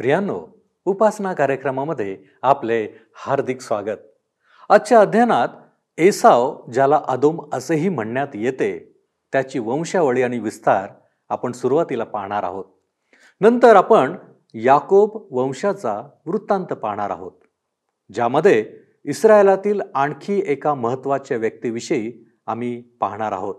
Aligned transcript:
प्रियांनो 0.00 0.46
उपासना 0.84 1.32
कार्यक्रमामध्ये 1.32 2.16
आपले 2.42 2.88
हार्दिक 3.14 3.60
स्वागत. 3.60 3.96
आजच्या 4.68 5.00
अध्ययनात 5.00 5.48
एसाव 5.98 6.70
ज्याला 6.72 7.00
अदोम 7.08 7.40
असेही 7.52 7.88
म्हणण्यात 7.88 8.28
येते 8.34 9.02
त्याची 9.32 9.58
वंशावळी 9.58 10.22
आणि 10.22 10.38
विस्तार 10.38 10.88
आपण 11.28 11.52
सुरुवातीला 11.52 12.04
पाहणार 12.04 12.42
आहोत. 12.42 12.64
नंतर 13.40 13.76
आपण 13.76 14.16
याकोब 14.54 15.26
वंशाचा 15.30 16.08
वृत्तांत 16.26 16.66
पाहणार 16.66 17.10
आहोत 17.10 17.32
ज्यामध्ये 18.12 18.72
इस्रायलातील 19.04 19.80
आणखी 19.94 20.42
एका 20.46 20.74
महत्त्वाच्या 20.74 21.36
व्यक्तीविषयी 21.36 22.24
आम्ही 22.46 22.82
पाहणार 23.00 23.32
आहोत 23.32 23.56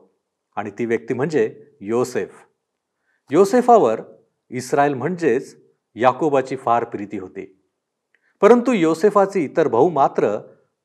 आणि 0.55 0.71
ती 0.71 0.85
व्यक्ती 0.85 1.13
म्हणजे 1.13 1.63
योसेफ. 1.81 2.34
योसेफावर 3.29 4.01
इस्रायल 4.49 4.93
म्हणजेच 4.93 5.60
याकोबाची 5.95 6.55
फार 6.55 6.83
प्रीती 6.83 7.17
होती. 7.17 7.63
परंतु 8.41 8.71
योसेफाचे 8.71 9.43
इतर 9.43 9.67
भाऊ 9.67 9.89
मात्र 9.89 10.37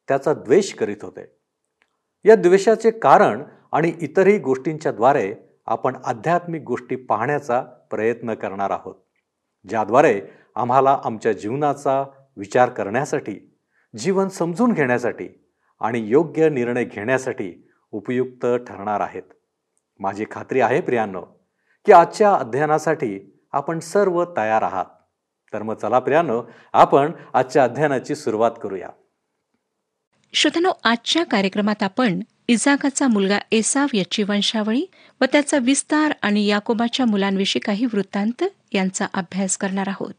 त्याचा 0.08 0.34
द्वेष 0.34 0.74
करीत 0.74 0.96
होते. 1.02 1.36
या 2.24 2.34
द्वेषाचे 2.34 2.90
कारण 2.90 3.42
आणि 3.72 3.92
इतरही 4.00 4.38
गोष्टींच्या 4.38 4.92
द्वारे 4.92 5.34
आपण 5.66 5.96
आध्यात्मिक 6.04 6.62
गोष्टी 6.62 6.96
पाहण्याचा 6.96 7.60
प्रयत्न 7.90 8.34
करणार 8.34 8.70
आहोत 8.70 8.94
ज्याद्वारे 9.68 10.20
आम्हाला 10.54 11.00
आमच्या 11.04 11.32
जीवनाचा 11.32 12.04
विचार 12.36 12.68
करण्यासाठी 12.68 13.58
जीवन 13.98 14.28
समजून 14.28 14.72
घेण्यासाठी 14.72 15.28
आणि 15.80 15.98
योग्य 15.98 16.48
निर्णय 16.48 16.84
घेण्यासाठी 16.84 17.68
उपयुक्त 17.90 18.46
ठरणार 18.46 19.00
आहेत. 19.00 19.22
माझी 19.98 20.24
खात्री 20.30 20.60
आहे 20.60 20.80
प्रियांनो 20.80 21.20
की 21.86 21.92
आजच्या 21.92 22.34
अध्ययनासाठी 22.34 23.42
आपण 23.52 23.78
सर्व 23.78 24.24
तयार 24.36 24.62
आहात. 24.62 24.86
तर 25.52 25.62
मग 25.62 25.74
चला 25.74 25.98
प्रियानो 25.98 26.42
आपण 26.72 27.12
आजच्या 27.34 27.64
अध्ययनाची 27.64 28.14
सुरुवात 28.14 28.50
करूया. 28.62 28.88
श्रोतनो 30.32 30.72
आजच्या 30.84 31.24
कार्यक्रमात 31.24 31.82
आपण 31.82 32.20
इजाकाचा 32.48 33.08
मुलगा 33.08 33.38
एसाव 33.52 33.86
याची 33.94 34.22
वंशावळी 34.22 34.84
व 35.20 35.24
त्याचा 35.24 35.58
विस्तार 35.58 36.12
आणि 36.22 36.46
याकोबाच्या 36.46 37.06
मुलांविषयी 37.06 37.60
काही 37.60 37.86
वृत्तांत 37.86 38.44
यांचा 38.72 39.06
अभ्यास 39.14 39.56
करणार 39.56 39.88
आहोत. 39.88 40.14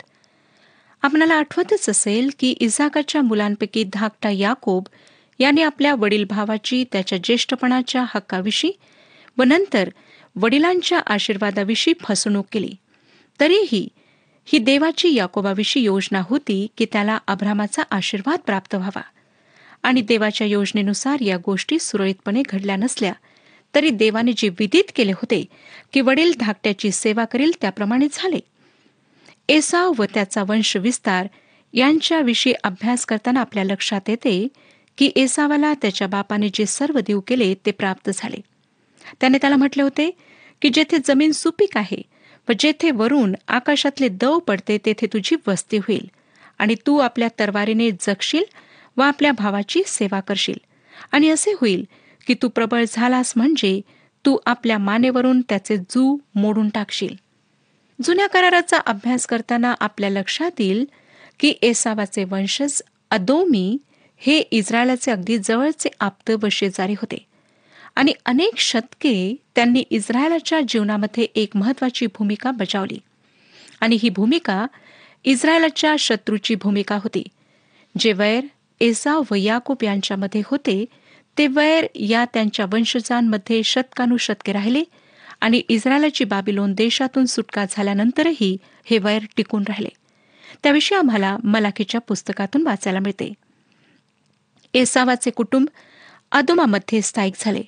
आपणाला 1.02 1.34
आठवतच 1.34 1.90
असेल 1.90 2.30
की 2.40 2.52
इजाकाच्या 2.52 3.22
मुलांपैकी 3.22 3.84
धाकटा 3.94 4.30
याकोब 4.30 4.84
याने 5.40 5.62
आपल्या 5.62 5.96
वडील 5.96 6.26
भावाची 6.30 6.84
त्याच्या 6.92 7.18
ज्येष्ठपणाच्या 7.24 8.04
हक्काविषयी 8.08 8.72
व 9.38 9.44
नंतर 9.44 9.90
वडिलांच्या 10.36 11.00
आशीर्वादाविषयी 11.00 11.94
फसवणूक 12.04 12.46
केली. 12.52 12.76
तरीही 13.40 13.88
ही 14.50 14.60
देवाची 14.60 15.14
याकोबाविषयी 15.16 15.84
योजना 15.84 16.22
होती 16.30 16.68
की 16.78 16.86
त्याला 16.86 17.20
अब्रामाचा 17.28 17.84
आशीर्वाद 17.92 18.40
प्राप्त 18.40 18.76
व्हावा. 18.76 19.02
आणि 19.84 20.02
देवाच्या 20.02 20.48
योजनेनुसार 20.48 21.18
या 21.22 21.38
गोष्टी 21.46 21.80
सुरळीतपणे 21.80 22.44
घडल्या 22.50 22.76
नसल्या 22.76 23.14
तरी 23.76 23.90
देवाने 23.90 24.32
जे 24.38 24.50
विदित 24.50 24.84
केले 24.96 25.12
होते 25.12 25.46
की 25.94 26.02
वडील 26.02 26.34
धाकट्याची 26.40 26.92
सेवा 26.92 27.26
करील 27.26 27.52
त्याप्रमाणे 27.62 28.08
झाले. 28.12 28.40
एसाव 29.50 29.94
व 29.98 30.06
त्याचा 30.14 30.44
वंश 30.48 30.78
विस्तार 30.78 31.28
यांच्याविषयी 31.74 32.54
अभ्यास 32.64 33.06
करताना 33.06 33.42
आपल्या 33.42 33.64
लक्षात 33.64 34.02
येते 34.08 34.48
की 34.98 35.12
एसावाला 35.16 35.74
त्याच्या 35.74 36.08
बापाने 36.08 36.50
जे 36.54 36.66
सर्व 36.66 37.00
देऊ 37.00 37.22
केले 37.22 37.56
ते 37.66 37.72
प्राप्त 37.72 38.10
झाले. 38.14 38.42
त्याने 39.22 39.38
त्याला 39.38 39.56
म्हटले 39.56 39.84
होते 39.84 40.12
की 40.62 40.70
जेथे 40.70 40.98
जमीन 41.06 41.32
सुपीक 41.32 41.78
आहे 41.78 42.02
व 42.50 42.52
जेथे 42.60 42.92
वरून 42.92 43.36
आकाशातले 43.48 44.08
दव 44.10 44.40
पडते 44.40 44.78
तेथे 44.86 45.08
तुझी 45.14 45.36
वस्ती 45.48 45.78
होईल. 45.78 46.10
आणि 46.58 46.76
तू 46.88 46.98
आपल्या 46.98 47.28
तरवारीने 47.40 47.92
जगशील 47.92 48.44
व 48.98 49.02
आपल्या 49.02 49.32
भावाची 49.32 49.82
सेवा 49.88 50.20
करशील. 50.20 50.58
आणि 51.12 51.30
असे 51.30 51.52
होईल 51.52 51.88
की 52.28 52.34
तू 52.34 52.50
प्रबळ 52.50 52.84
झालास 52.90 53.34
म्हणजे 53.36 53.82
तू 54.26 54.38
आपल्या 54.46 54.78
मानेवरून 54.78 55.42
त्याचे 55.42 55.78
जू 55.78 56.18
मोडून 56.36 56.70
टाकशील. 56.70 57.16
जुन्या 58.04 58.28
कराराचा 58.28 58.78
अभ्यास 58.78 59.26
करताना 59.26 59.76
आपल्या 59.80 60.10
लक्षात 60.10 60.52
येईल 60.60 60.86
की 61.40 61.54
एसावाचे 61.62 62.24
वंशज 62.24 62.82
अदोमी 63.12 63.78
हे 64.18 64.38
इस्रायलाचे 64.38 65.12
अगदी 65.12 65.38
जवळचे 65.38 65.90
आप्त 66.00 66.32
व 66.44 66.48
शेजारी 66.52 66.94
होते. 66.94 67.26
आणि 67.98 68.14
अनेक 68.26 68.60
शतके 68.60 69.36
त्यांनी 69.56 69.84
इस्रायलाच्या 69.90 70.62
जीवनामध्ये 70.68 71.24
एक 71.36 71.56
महत्वाची 71.56 72.06
भूमिका 72.06 72.52
बजावली. 72.52 72.98
आणि 73.82 73.98
ही 74.04 74.10
भूमिका 74.10 74.68
इस्रायलाच्या 75.24 75.96
शत्रूची 76.00 76.56
भूमिका 76.56 76.96
होती. 76.96 77.24
जे 78.00 78.14
वैर 78.14 78.46
एसाव 78.80 79.24
व 79.32 79.36
याकूब 79.36 79.78
यांच्यामध्ये 79.84 80.42
होते 80.46 80.86
ते 81.38 81.48
वैर 81.48 81.88
या 81.96 82.26
त्यांच्या 82.26 82.66
वंशजांमध्ये 82.74 83.64
शतकानुशतके 83.64 84.52
राहिले 84.52 84.84
आणि 85.42 85.62
इस्रायलाची 85.70 86.24
बाबिलोन 86.24 86.74
देशातून 86.74 87.26
सुटका 87.26 87.66
झाल्यानंतरही 87.70 88.58
हे 88.86 88.98
वैर 88.98 89.26
टिकून 89.38 89.64
राहिले. 89.68 89.90
त्याविषयी 90.64 90.98
आम्हाला 90.98 91.38
मलाखीच्या 91.44 92.02
पुस्तकातून 92.02 92.62
वाचायला 92.62 93.00
मिळते. 93.00 93.34
एसावाचे 94.74 95.30
कुटुंब 95.30 95.68
अदोमामध्ये 96.32 97.02
स्थायिक 97.02 97.34
झाले. 97.40 97.62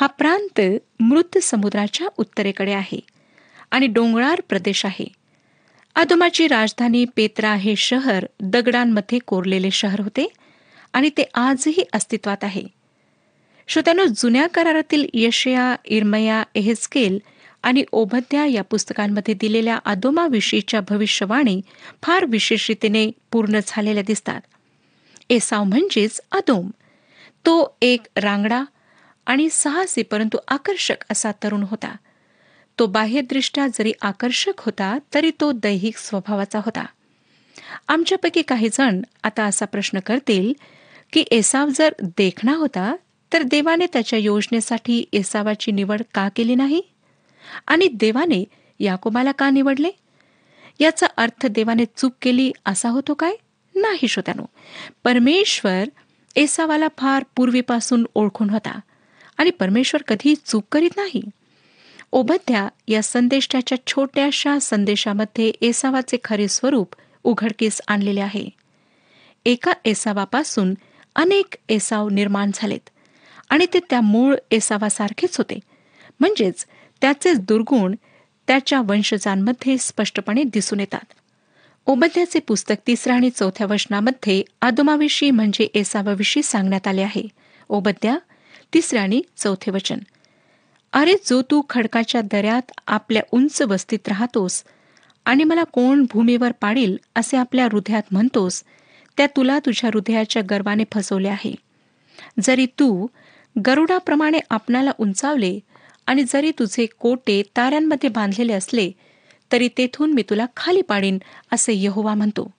हा 0.00 0.06
प्रांत 0.06 0.60
मृत 1.00 1.38
समुद्राच्या 1.38 2.08
उत्तरेकडे 2.16 2.72
आहे 2.72 3.00
आणि 3.70 3.86
डोंगराळ 3.86 4.34
प्रदेश 4.48 4.86
आहे. 4.86 5.08
आदोमाची 5.94 6.48
राजधानी 6.48 7.04
पेत्रा 7.16 7.54
हे 7.54 7.76
शहर 7.76 8.26
दगडांमध्ये 8.40 9.18
कोरलेले 9.18 9.70
शहर 9.70 10.00
होते 10.00 10.32
आणि 10.92 11.10
ते 11.16 11.24
आजही 11.34 11.84
अस्तित्वात 11.92 12.44
आहे. 12.44 12.62
श्रोत्यानो 13.68 14.04
जुन्या 14.16 14.46
करारातील 14.46 15.06
यशया 15.14 15.76
इरमया 15.84 16.42
एहेस्केल 16.54 17.18
आणि 17.62 17.84
ओभद्या 17.92 18.46
या 18.46 18.62
पुस्तकांमध्ये 18.62 19.34
दिलेल्या 19.34 19.76
आदोमाविषयीच्या 19.76 20.80
भविष्यवाणी 20.80 21.60
फार 22.02 22.24
विशेषतेने 22.24 23.10
पूर्ण 23.32 23.58
झालेल्या 23.66 24.02
दिसतात. 24.06 24.40
एसाव 25.30 25.64
म्हणजेच 25.64 26.20
अदोम. 26.32 26.70
तो 27.46 27.76
एक 27.82 28.00
रांगडा 28.16 28.64
आणि 29.28 29.48
साहसी 29.50 30.02
परंतु 30.02 30.38
आकर्षक 30.48 30.94
असा 31.10 31.32
तरुण 31.32 31.62
होता. 31.62 31.96
तो 32.78 32.86
बाह्यदृष्ट्या 32.86 33.66
जरी 33.66 33.92
आकर्षक 34.02 34.52
होता 34.58 34.98
तरी 35.14 35.30
तो 35.40 35.52
दैहिक 35.52 35.96
स्वभावाचा 35.96 36.58
होता. 36.58 36.86
आमच्यापैकी 37.88 38.42
काही 38.42 38.68
जण 38.72 39.00
आता 39.22 39.44
असा 39.44 39.66
प्रश्न 39.66 39.98
करतील 39.98 40.52
की 41.12 41.24
एसाव 41.30 41.68
जर 41.68 41.92
देखणा 42.02 42.56
होता 42.56 42.96
तर 43.32 43.42
देवाने 43.42 43.86
त्याच्या 43.92 44.18
योजनेसाठी 44.18 45.04
एसावाची 45.12 45.72
निवड 45.72 46.02
का 46.14 46.28
केली 46.36 46.54
नाही? 46.54 46.82
आणि 47.66 47.88
देवाने 47.88 48.44
याकोबाला 48.80 49.32
का 49.32 49.50
निवडले? 49.50 49.90
याचा 50.80 51.06
अर्थ 51.16 51.46
देवाने 51.46 51.84
चूक 51.96 52.12
केली 52.22 52.52
असा 52.66 52.88
होतो 52.88 53.14
काय? 53.14 53.32
नाही 53.74 54.08
श्रोत्यानो. 54.08 54.46
परमेश्वर 55.04 55.84
एसावाला 56.36 56.88
फार 56.98 57.24
पूर्वीपासून 57.36 58.06
ओळखून 58.14 58.50
होता. 58.50 58.80
आणि 59.38 59.50
परमेश्वर 59.50 60.02
कधी 60.02 60.34
चूक 60.46 60.64
करीत 60.72 60.90
नाही. 60.96 61.22
ओबद्या 62.12 62.68
या 62.88 63.02
संदेशाच्या 63.02 63.78
छोट्याशा 63.86 64.58
संदेशामध्ये 64.58 65.52
एसावाचे 65.60 66.16
खरे 66.24 66.48
स्वरूप 66.48 66.94
उघडकीस 67.24 67.80
आणलेले 67.88 68.20
आहे. 68.20 68.48
एका 69.44 69.72
एसावापासून 69.84 70.74
अनेक 71.16 71.56
एसाव 71.68 72.08
निर्माण 72.08 72.50
झालेत 72.54 72.90
आणि 73.50 73.66
ते 73.74 73.78
त्या 73.90 74.00
मूळ 74.00 74.34
एसावासारखेच 74.50 75.38
होते. 75.38 75.58
म्हणजेच 76.20 76.66
त्याचे 77.00 77.32
दुर्गुण 77.32 77.94
त्याच्या 78.46 78.80
वंशजांमध्ये 78.80 79.78
स्पष्टपणे 79.78 80.42
दिसून 80.42 80.80
येतात. 80.80 81.12
ओबद्याचे 81.86 82.38
पुस्तक 82.38 82.74
तिसऱ्या 82.86 83.16
आणि 83.16 83.30
चौथ्या 83.30 83.66
वचनामध्ये 83.66 84.42
आदमाविषयी 84.62 85.30
म्हणजे 85.30 85.68
एसावाविषयी 85.74 86.42
सांगण्यात 86.42 86.86
आले 86.86 87.02
आहे. 87.02 87.22
ओबद्या 87.68 88.18
तिसरे 88.74 88.98
आणि 88.98 89.22
चौथे 89.36 89.70
वचन. 89.70 89.98
अरे 90.92 91.14
जो 91.26 91.42
तू 91.42 91.62
खडकाच्या 91.70 92.20
दऱ्यात 92.20 92.70
आपल्या 92.86 93.22
उंच 93.32 93.62
वस्तीत 93.62 94.08
राहतोस 94.08 94.62
आणि 95.24 95.44
मला 95.44 95.64
कोण 95.64 96.04
भूमीवर 96.10 96.52
पाडील 96.60 96.96
असे 97.16 97.36
आपल्या 97.36 97.64
हृदयात 97.72 98.02
म्हणतोस 98.10 98.62
त्या 99.16 99.26
तुला 99.26 99.58
तुझ्या 99.58 99.90
हृदयाच्या 99.94 100.42
गर्वाने 100.50 100.84
फसवले 100.92 101.28
आहे. 101.28 101.54
जरी 102.42 102.66
तू 102.66 103.06
गरुडाप्रमाणे 103.66 104.38
आपणाला 104.50 104.90
उंचावले 104.98 105.58
आणि 106.06 106.24
जरी 106.28 106.50
तुझे 106.50 106.86
कोटे 106.86 107.42
ताऱ्यांमध्ये 107.56 108.10
बांधलेले 108.10 108.52
असले 108.52 108.90
तरी 109.52 109.68
तेथून 109.78 110.12
मी 110.12 110.22
तुला 110.22 110.46
खाली 110.56 110.82
पाडीन 110.82 111.18
असे 111.52 111.72
यहोवा 111.74 112.14
म्हणतो. 112.14 112.50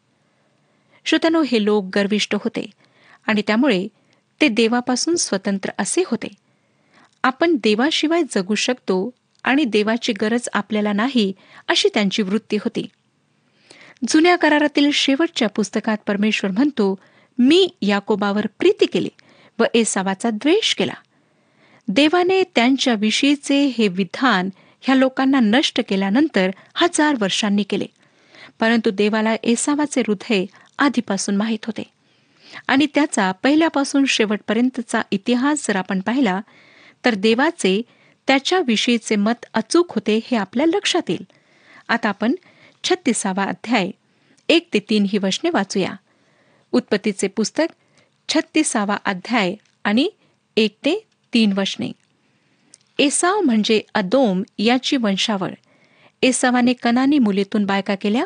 श्रोतनो 1.06 1.42
हे 1.42 1.64
लोक 1.66 1.86
गर्विष्ट 1.96 2.36
होते 2.36 2.66
आणि 3.28 3.42
त्यामुळे 3.48 3.88
ते 4.42 4.48
देवापासून 4.48 5.16
स्वतंत्र 5.16 5.70
असे 5.78 6.04
होते. 6.08 6.28
आपण 7.24 7.56
देवाशिवाय 7.56 8.22
जगू 8.36 8.56
शकतो 8.56 9.14
आणि 9.44 9.64
देवाची 9.64 10.14
गरज 10.14 10.50
आपल्याला 10.54 10.94
नाही 10.94 11.34
अशी 11.68 11.90
त्यांची 11.94 12.22
वृत्ती 12.22 12.56
होती. 12.56 12.88
जुन्या 14.08 14.36
करारातील 14.36 14.92
शेवटच्या 14.92 15.50
पुस्तकात 15.50 15.98
परमेश्वर 16.08 16.52
म्हणतो 16.52 16.96
मी 17.38 17.70
याकोबावर 17.82 18.48
प्रीती 18.60 18.86
केली 18.86 19.10
व 19.60 19.64
एसावाचा 19.74 20.30
द्वेष 20.30 20.76
केला. 20.76 20.94
देवाने 21.88 22.44
त्यांच्या 22.56 22.94
विषयीचे 22.94 23.66
हे 23.66 23.88
विधान 23.88 24.50
ह्या 24.82 24.96
लोकांना 24.96 25.40
नष्ट 25.40 25.82
केल्यानंतर 25.88 26.50
हजार 26.76 27.16
वर्षांनी 27.20 27.64
केले. 27.64 27.86
परंतु 28.60 28.92
देवाला 28.92 29.36
एसावाचे 29.44 30.02
हृदय 30.08 30.46
आधीपासून 30.80 31.36
माहीत 31.36 31.66
होते. 31.66 31.84
आणि 32.68 32.88
त्याचा 32.94 33.32
पहिल्यापासून 33.32 34.06
शेवटपर्यंतचा 34.06 35.02
इतिहास 35.12 35.68
जर 35.68 35.76
आपण 35.76 36.00
पाहिला 36.00 36.42
तर 37.06 37.14
देवाचे 37.14 37.82
त्याच्याविषयीचे 38.28 39.16
मत 39.16 39.46
अचूक 39.54 39.92
होते 39.96 40.20
हे 40.26 40.38
आपल्या 40.38 40.66
लक्षात 40.66 41.10
येईल. 41.10 41.26
आता 41.88 42.10
आपण 42.10 42.36
छत्तीसावा 42.84 43.44
अध्याय 43.44 43.92
एक 44.50 44.70
ते 44.74 44.80
तीन 44.80 45.06
ही 45.10 45.18
वचने 45.18 45.50
वाचूया. 45.50 45.94
उत्पत्तीचे 46.72 47.28
पुस्तक 47.28 47.66
छत्तीसावा 48.30 48.98
अध्याय 49.06 49.56
आणि 49.84 50.10
एक 50.58 50.78
ते 50.86 51.08
तीन 51.34 51.54
वचने. 51.58 51.92
एसाव 53.00 53.42
म्हणजे 53.42 53.82
अदोम 53.94 54.44
याची 54.58 54.98
वंशावळ. 54.98 55.50
एसावाने 56.22 56.74
कनानी 56.74 57.20
मुलीतून 57.20 57.66
बायका 57.66 57.96
केल्या. 57.96 58.26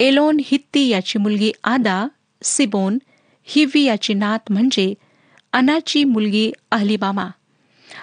एलोन 0.00 0.40
हित्ती 0.44 0.88
याची 0.88 1.18
मुलगी 1.18 1.52
आदा 1.64 2.06
सिबोन 2.42 2.98
हिवी 3.44 3.82
याची 3.82 4.14
नात 4.14 4.52
म्हणजे 4.52 4.94
अनाची 5.52 6.04
मुलगी 6.04 6.52
अहलिबामा 6.70 7.28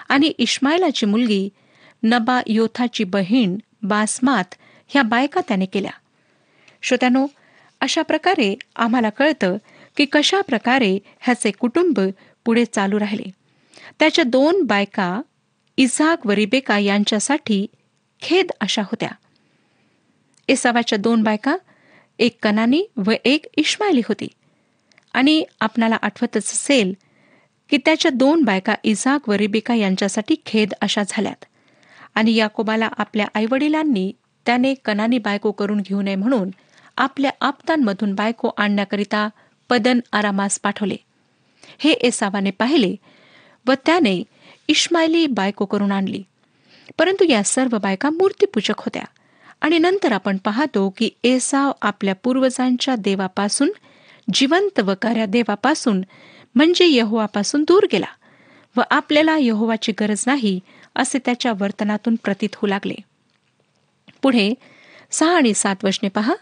आणि 0.08 0.26
इश्मायलाची 0.26 1.06
मुलगी 1.06 1.48
नबा 2.02 2.40
योथाची 2.46 3.04
बहीण 3.04 3.56
बासमात 3.82 4.54
ह्या 4.88 5.02
बायका 5.02 5.40
त्याने 5.48 5.64
केल्या. 5.64 5.90
श्रोत्यानो 6.82 7.26
अशा 7.80 8.02
प्रकारे 8.02 8.56
आम्हाला 8.76 9.10
कळतं 9.10 9.56
की 9.96 10.04
कशा 10.04 10.40
प्रकारे 10.40 10.98
ह्याचे 11.20 11.50
कुटुंब 11.50 12.00
पुढे 12.44 12.64
चालू 12.64 13.00
राहिले. 13.00 13.30
त्याच्या 13.98 14.24
दोन 14.24 14.62
बायका 14.62 15.20
इझाक 15.76 16.26
व 16.26 16.30
रिबेका 16.30 16.78
यांच्यासाठी 16.78 17.66
खेद 18.22 18.50
अशा 18.60 18.82
होत्या. 18.82 19.10
एसावाच्या 20.48 20.98
दोन 20.98 21.22
बायका 21.22 21.56
एक 22.18 22.38
कनानी 22.42 22.86
व 22.96 23.10
एक 23.24 23.44
इश्मायली 23.56 24.00
होती. 24.08 24.28
आणि 25.12 25.44
आपणाला 25.60 25.96
आठवतच 26.02 26.52
असेल 26.52 26.92
की 27.70 27.76
त्याच्या 27.76 28.10
दोन 28.10 28.42
बायका 28.42 28.74
इजाक 28.84 29.28
व 29.28 29.32
रिबिका 29.32 29.74
यांच्यासाठी 29.74 30.34
खेद 30.46 30.72
अशा 30.80 31.02
झाल्यात. 31.08 31.44
आणि 32.14 32.34
याकोबाला 32.34 32.88
आपल्या 32.98 33.26
आईवडिलांनी 33.34 34.12
त्याने 34.46 34.74
कनानी 34.74 35.18
बायको 35.18 35.52
करून 35.52 35.80
घेऊ 35.80 36.02
नये 36.02 36.14
म्हणून 36.14 36.50
आपल्या 36.96 37.30
आपतांमधून 37.40 38.14
बायको 38.14 38.50
आणण्याकरिता 38.56 39.28
पदन 39.68 40.00
आरामास 40.12 40.60
पाठवले. 40.60 40.96
हे 41.78 41.90
एसावाने 41.90 42.50
पाहिले 42.50 42.96
व 43.66 43.72
त्याने 43.86 44.22
इश्माईली 44.68 45.26
बायको 45.26 45.64
करून 45.64 45.92
आणली. 45.92 46.22
परंतु 46.98 47.24
या 47.24 47.42
सर्व 47.42 47.78
बायका 47.78 48.10
मूर्तीपूजक 48.10 48.78
होत्या. 48.78 49.04
आणि 49.60 49.78
नंतर 49.78 50.12
आपण 50.12 50.36
पाहतो 50.36 50.94
की 50.96 51.10
एसाव 51.24 51.72
आपल्या 51.82 52.14
पूर्वजांच्या 52.14 52.96
देवापासून 52.96 53.70
जिवंत 54.32 54.80
व 54.80 54.94
कार्या 55.02 55.26
देवापासून 55.26 56.02
म्हणजे 56.54 56.86
यहोवापासून 56.86 57.62
दूर 57.62 57.86
गेला 57.92 58.06
व 58.76 58.82
आपल्याला 58.90 59.36
यहोवाची 59.40 59.92
गरज 60.00 60.24
नाही 60.26 60.60
असे 60.96 61.18
त्याच्या 61.18 61.52
वर्तनातून 61.60 62.14
प्रतीत 62.24 62.48
होऊ 62.54 62.68
लागले. 62.68 62.94
पुढे 64.22 64.52
सहा 65.10 65.36
आणि 65.36 65.54
सात 65.54 65.84
वशने 65.84 66.08
पहा. 66.08 66.34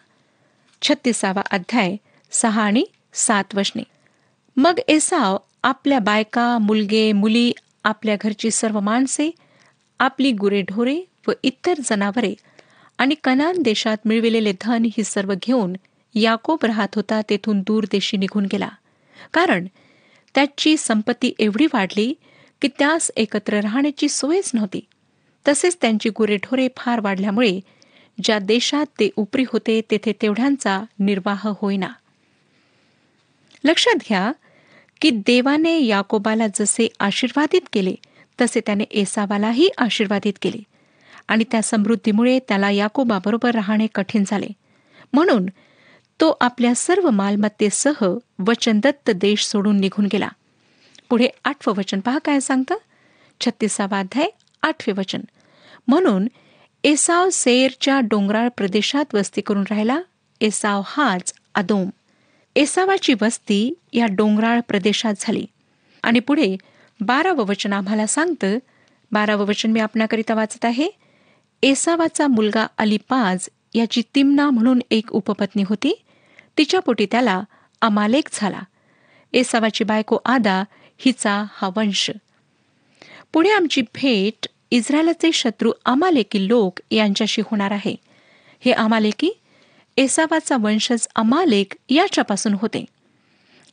छत्तीसावा 0.83 1.43
अध्याय 1.51 1.97
सहा 2.33 2.63
आणि 2.63 2.85
सात 3.15 3.55
वशने 3.55 3.83
मग 4.57 4.79
एसाव 4.89 5.37
आपल्या 5.63 5.99
बायका 5.99 6.59
मुलगे 6.59 7.13
मुली 7.13 7.53
आपल्या 7.85 8.17
घरची 8.21 8.51
सर्व 8.51 8.81
माणसे 8.81 9.31
आपली 9.99 10.33
गुरेढोरे 10.33 11.01
व 11.27 11.33
इतर 11.43 11.75
जनावरे 11.85 12.35
आणि 12.99 13.15
कनान 13.25 13.63
देशात 13.63 13.97
मिळविलेले 14.05 14.53
धन 14.61 14.85
ही 14.85 15.05
सर्व 15.05 15.35
घेऊन 15.43 15.73
याकोब 16.15 16.65
राहत 16.65 16.89
होता 16.95 17.21
तेथून 17.31 17.61
दूर 17.61 17.85
देशी 17.85 18.17
निघून 18.17 18.45
गेला. 18.45 18.69
कारण 19.33 19.67
त्याची 20.35 20.77
संपत्ती 20.77 21.33
एवढी 21.39 21.67
वाढली 21.67 22.15
की 22.63 22.69
त्यास 22.69 23.11
एकत्र 23.17 23.61
राहण्याची 23.61 24.09
सोयच 24.09 24.51
नव्हती. 24.55 24.81
तसेच 25.49 25.77
त्यांची 25.81 26.09
गुरेढोरे 26.09 26.69
फार 26.77 27.01
वाढल्यामुळे 27.01 27.61
ज्या 28.25 28.39
देशात 28.39 28.87
ते 28.87 29.11
उपरी 29.17 29.45
होते 29.49 29.81
तेथे 29.91 30.13
तेवढ्यांचा 30.23 30.85
निर्वाह 30.99 31.49
होईना. 31.61 31.89
लक्षात 33.65 33.95
घ्या 33.95 34.33
की 35.01 35.11
देवाने 35.11 35.85
याकोबाला 35.85 36.47
जसे 36.47 36.89
आशीर्वादित 37.01 37.61
केले 37.73 37.95
तसे 38.41 38.61
त्याने 38.61 38.85
एसावालाही 38.91 39.69
आशीर्वादित 39.79 40.33
केले. 40.43 40.63
आणि 41.29 41.45
त्या 41.51 41.63
समृद्धीमुळे 41.63 42.39
त्याला 42.39 42.71
याकोबाबरोबर 42.71 43.51
राहणे 43.51 43.87
कठीण 43.95 44.25
झाले. 44.27 44.47
म्हणून 45.13 45.47
तो 46.21 46.37
आपल्या 46.41 46.75
सर्व 46.75 47.11
मालमत्तेसह 47.11 48.07
वचनदत्त 48.39 49.11
देश 49.11 49.47
सोडून 49.47 49.81
निघून 49.81 50.07
गेला. 50.13 50.29
पुढे 51.09 51.29
आठवं 51.45 51.75
वचन 51.77 52.01
पहा 52.01 52.19
काय 52.19 52.41
सांगतं? 52.41 52.75
छत्तीसावाध्याय 53.41 54.29
आठवे 54.63 54.93
वचन. 54.93 55.21
म्हणून 55.89 56.29
एसाव 56.85 57.31
सेरच्या 57.31 58.01
डोंगराळ 58.01 58.49
प्रदेशात 58.57 59.15
वस्ती 59.15 59.41
करून 59.41 59.63
राहिला. 59.71 60.01
एसाव 60.41 60.83
हाच 60.85 61.35
अदोम. 61.55 61.91
एसावाची 62.57 63.15
वस्ती 63.23 63.75
या 63.93 64.07
डोंगराळ 64.07 64.61
प्रदेशात 64.69 65.15
झाली. 65.21 65.47
आणि 66.03 66.21
पुढे 66.21 66.57
बारावं 67.01 67.47
वचन 67.47 67.73
आम्हाला 67.73 68.07
सांगतं. 68.07 68.59
बारावं 69.13 69.47
वचन 69.47 69.71
मी 69.71 69.81
आपणाकरिता 69.81 70.35
वाचत 70.35 70.65
आहे. 70.65 70.89
एसावाचा 71.63 72.27
मुलगा 72.27 72.67
अलिपाज 72.79 73.49
याची 73.75 74.03
तिमना 74.15 74.51
म्हणून 74.51 74.81
एक 74.91 75.13
उपपत्नी 75.13 75.63
होती. 75.69 76.03
तिच्या 76.61 76.81
पोटी 76.81 77.07
त्याला 77.11 77.43
अमालेक 77.81 78.29
झाला. 78.33 78.61
एसावाची 79.33 79.85
बायको 79.85 80.19
आदा 80.25 80.65
हिचा 80.99 81.45
हा 81.53 81.71
वंश. 81.77 82.11
पुढे 83.33 83.51
आमची 83.51 83.83
भेट 83.83 84.47
इस्रायलाचे 84.71 85.33
शत्रू 85.33 85.73
अमालेकी 85.85 86.49
लोक 86.49 86.81
यांच्याशी 86.91 87.43
होणार 87.45 87.71
आहे. 87.71 87.97
हे 88.61 88.73
अमालेकी 88.73 89.41
एसावाचा 89.97 90.57
वंशज 90.61 91.07
अमालेक 91.17 91.73
याच्यापासून 91.89 92.55
होते. 92.55 92.85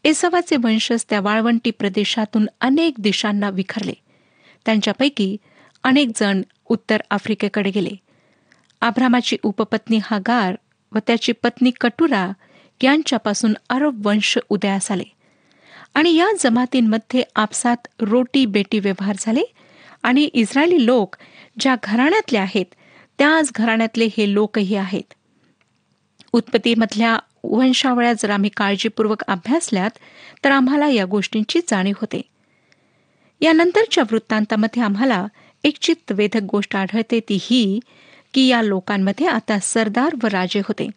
एसावाचे 0.04 0.56
वंशज 0.56 1.06
त्या 1.10 1.22
वाळवंटी 1.22 1.72
प्रदेशातून 1.72 2.46
अनेक 2.62 2.94
दिशांना 3.00 3.50
विखरले. 3.50 3.94
त्यांच्यापैकी 4.66 5.38
अनेक 5.84 6.10
जण 6.16 6.42
उत्तर 6.66 7.02
आफ्रिकेकडे 7.10 7.70
गेले. 7.70 7.96
आभ्रामाची 8.82 9.38
उपपत्नी 9.44 10.00
हागार 10.04 10.56
व 10.92 10.98
त्याची 11.08 11.32
पत्नी 11.32 11.72
कटुरा 11.82 12.32
यांच्यापासून 12.84 13.54
अरब 13.70 14.08
वंश 14.08 14.38
उदयास 14.50 14.92
आले. 14.92 15.04
आणि 15.94 16.16
या 16.16 16.30
जमातींमध्ये 16.40 17.24
आपसात 17.36 17.78
रोटी 18.00 18.46
बेटी 18.46 18.80
व्यवहार 18.80 19.16
झाले 19.20 19.42
आणि 20.04 20.24
इस्रायली 20.24 20.86
लोक 20.86 21.16
ज्या 21.60 21.76
घराण्यातले 21.84 22.38
आहेत 22.38 22.66
त्याच 23.18 23.52
घराण्यातले 23.56 24.08
हे 24.18 24.34
लोकही 24.34 24.76
आहेत. 24.76 25.14
उत्पत्तीमधल्या 26.32 27.18
वंशावळ्या 27.44 28.14
जर 28.14 28.30
आम्ही 28.30 28.50
काळजीपूर्वक 28.58 29.24
अभ्यासल्यात 29.28 29.90
तर 30.46 30.52
आम्हाला 30.52 30.88
या 30.88 31.06
गोष्टींची 31.06 31.60
जाणीव 31.60 31.96
होते. 32.02 32.22
यानंतरच्या 33.42 34.04
वृत्तांतामध्ये 34.12 34.84
आम्हाला 34.84 35.28
एक 35.64 35.78
चित्तवेधक 35.82 36.42
गोष्ट 36.42 36.76
आढळते 36.76 37.20
ती 37.20 37.38
ही 37.42 37.80
की 38.34 38.48
या 38.48 38.62
लोकांमध्ये 38.62 39.28
आता 39.28 39.60
सरदार 39.60 40.16
व 40.24 40.28
राजे 40.28 40.60
होते. 40.60 40.90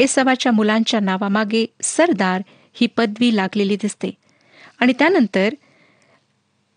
एसावाच्या 0.00 0.52
मुलांच्या 0.52 1.00
नावामागे 1.00 1.66
सरदार 1.82 2.42
ही 2.74 2.86
पदवी 2.86 3.36
लागलेली 3.36 3.76
दिसते. 3.76 4.10
आणि 4.80 4.92
त्यानंतर 4.92 5.54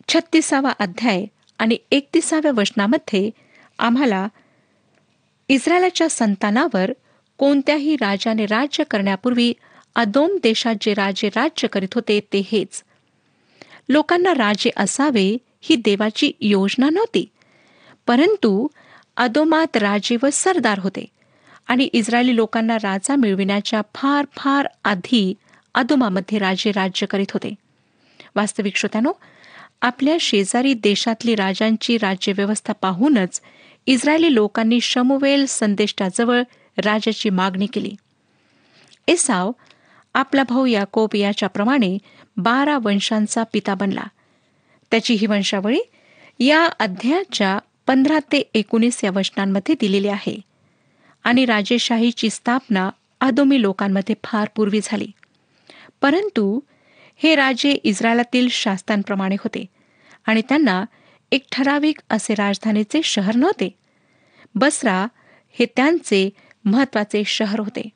छत्तीसावा 0.08 0.70
अध्याय 0.70 1.26
आणि 1.58 1.76
एकतीसाव्या 1.90 2.52
वचनामध्ये 2.52 3.30
आम्हाला 3.78 4.28
इस्रायलाच्या 5.48 6.08
संतानावर 6.08 6.90
कोणत्याही 7.36 7.96
राजाने 7.96 8.46
राज्य 8.46 8.84
करण्यापूर्वी 8.84 9.54
अदोम 9.94 10.38
देशात 10.42 10.74
जे 10.80 10.94
राजे 10.94 11.28
राज्य 11.28 11.68
करीत 11.68 11.94
होते 11.94 12.20
ते 12.20 12.38
हेच. 12.52 12.84
लोकांना 13.88 14.34
राजे 14.34 14.70
असावे 14.76 15.36
ही 15.60 15.76
देवाची 15.76 16.32
योजना 16.40 16.90
नव्हती. 16.90 17.26
परंतु 18.06 18.68
अदोमात 19.16 19.76
राजे 19.76 20.16
व 20.22 20.26
सरदार 20.32 20.78
होते. 20.78 21.06
आणि 21.70 21.84
इस्रायली 21.84 22.36
लोकांना 22.36 22.76
राजा 22.76 23.16
मिळविण्याच्या 23.16 23.82
फार 23.94 24.26
फार 24.36 24.66
आधी 24.84 25.34
अदोमामध्ये 25.74 26.38
राजे 26.38 26.72
राज्य 26.72 27.06
करीत 27.06 27.30
होते. 27.30 27.54
वास्तविक 28.36 28.76
श्रोत्यानो 28.76 29.12
आपल्या 29.82 30.16
शेजारी 30.20 30.74
देशातली 30.74 31.34
राजांची 31.34 31.98
राज्यव्यवस्था 31.98 32.72
पाहूनच 32.72 33.40
इस्रायली 33.86 34.34
लोकांनी 34.34 34.80
शमुवेल 34.80 35.46
संदेष्टाजवळ 35.48 36.42
राजाची 36.78 37.30
मागणी 37.30 37.66
केली. 37.66 37.94
एसाव 39.08 39.52
आपला 40.14 40.42
भाऊ 40.42 40.66
याकोब 40.66 41.14
याच्याप्रमाणे 41.14 41.98
बारा 42.36 42.78
वंशांचा 42.78 43.42
पिता 43.52 43.74
बनला. 43.74 44.04
त्याची 44.90 45.14
ही 45.14 45.26
वंशावळी 45.26 45.80
या 46.40 46.68
अध्यायाच्या 46.80 47.58
पंधरा 47.86 48.18
ते 48.18 48.50
एकोणीस 48.54 49.04
या 49.04 49.10
वचनांमध्ये 49.14 49.74
दिलेली 49.80 50.08
आहे. 50.08 50.49
आणि 51.24 51.44
राजेशाहीची 51.44 52.30
स्थापना 52.30 52.90
आदोमी 53.20 53.62
लोकांमध्ये 53.62 54.14
फार 54.24 54.48
पूर्वी 54.56 54.80
झाली. 54.82 55.10
परंतु 56.00 56.60
हे 57.16 57.34
राजे 57.34 57.70
इस्रायलातील 57.70 58.48
शास्त्रांप्रमाणे 58.50 59.34
होते 59.34 59.66
आणि 60.26 60.42
त्यांना 60.48 60.84
एक 61.32 61.44
ठराविक 61.52 61.98
असे 62.10 62.34
राजधानीचे 62.34 63.02
शहर 63.02 63.34
नव्हते. 63.34 63.74
बसरा 64.54 65.06
हे 65.58 65.66
त्यांचे 65.76 66.30
महत्त्वाचे 66.64 67.24
शहर 67.24 67.60
होते. 67.60 67.88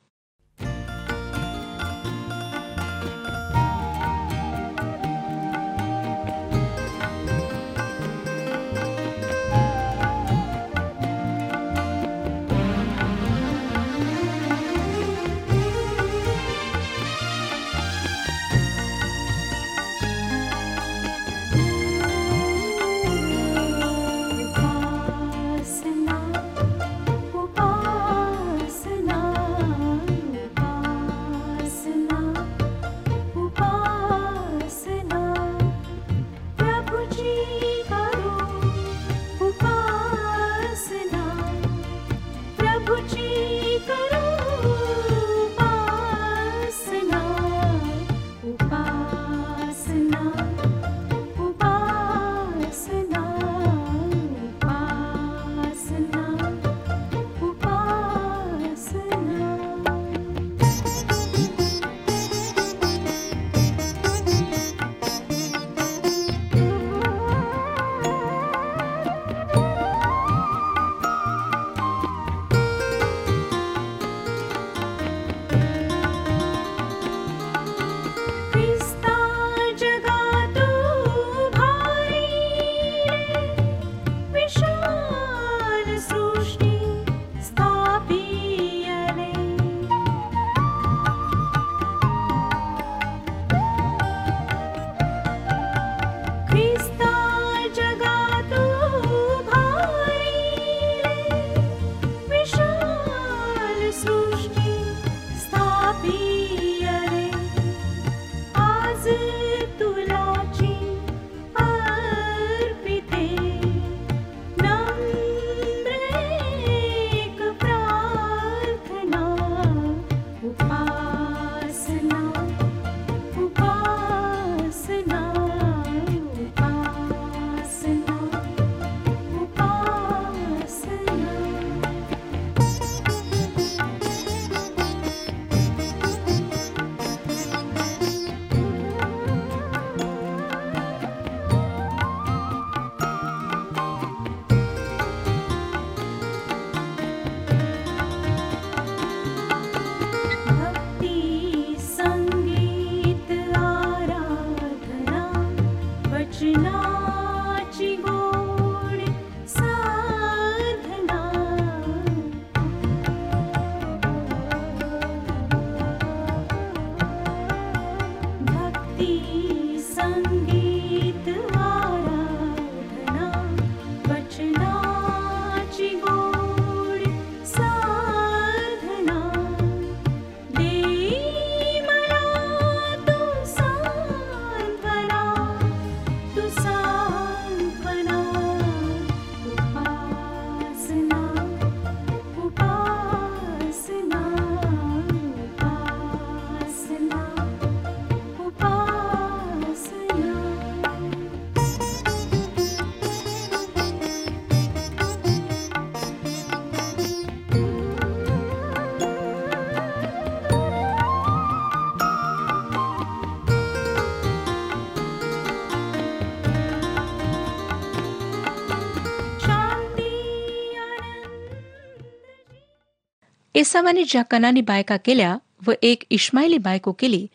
एसावाने 223.65 224.03
ज्या 224.03 224.21
कनानी 224.21 224.61
बायका 224.61 224.97
केल्या 224.97 225.37
व 225.67 225.71
एक 225.81 226.03
इश्माईली 226.09 226.57
बायको 226.57 226.91
केली 226.91 227.27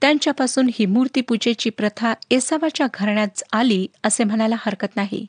त्यांच्यापासून 0.00 0.70
ही 0.74 0.86
मूर्तीपूजेची 0.86 1.70
प्रथा 1.70 2.14
एसावाच्या 2.30 2.86
घराण्यात 2.94 3.42
आली 3.52 3.86
असे 4.04 4.24
म्हणायला 4.24 4.56
हरकत 4.58 4.96
नाही. 4.96 5.26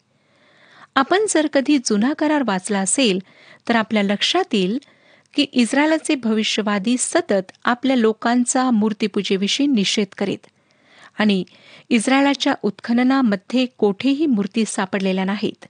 आपण 0.95 1.19
जर 1.29 1.47
कधी 1.47 1.77
जुना 1.77 2.13
करार 2.13 2.43
वाचला 2.45 2.79
असेल 2.79 3.19
तर 3.69 3.75
आपल्या 3.75 4.03
लक्षात 4.03 4.53
येईल 4.53 4.79
की 5.33 5.43
इस्रायलाचे 5.43 6.15
भविष्यवादी 6.15 6.95
सतत 6.99 7.51
आपल्या 7.65 7.95
लोकांचा 7.95 8.71
मूर्तीपूजेविषयी 8.71 9.67
निषेध 9.67 10.15
करीत 10.17 10.47
आणि 11.19 11.43
इस्रायलाच्या 11.89 12.53
उत्खननामध्ये 12.63 13.65
कोठेही 13.65 14.25
मूर्ती 14.25 14.63
सापडलेल्या 14.67 15.23
नाहीत. 15.23 15.65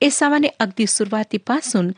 एसावाने 0.00 0.48
अगदी 0.60 0.86
सुरुवातीपासून 0.86 1.90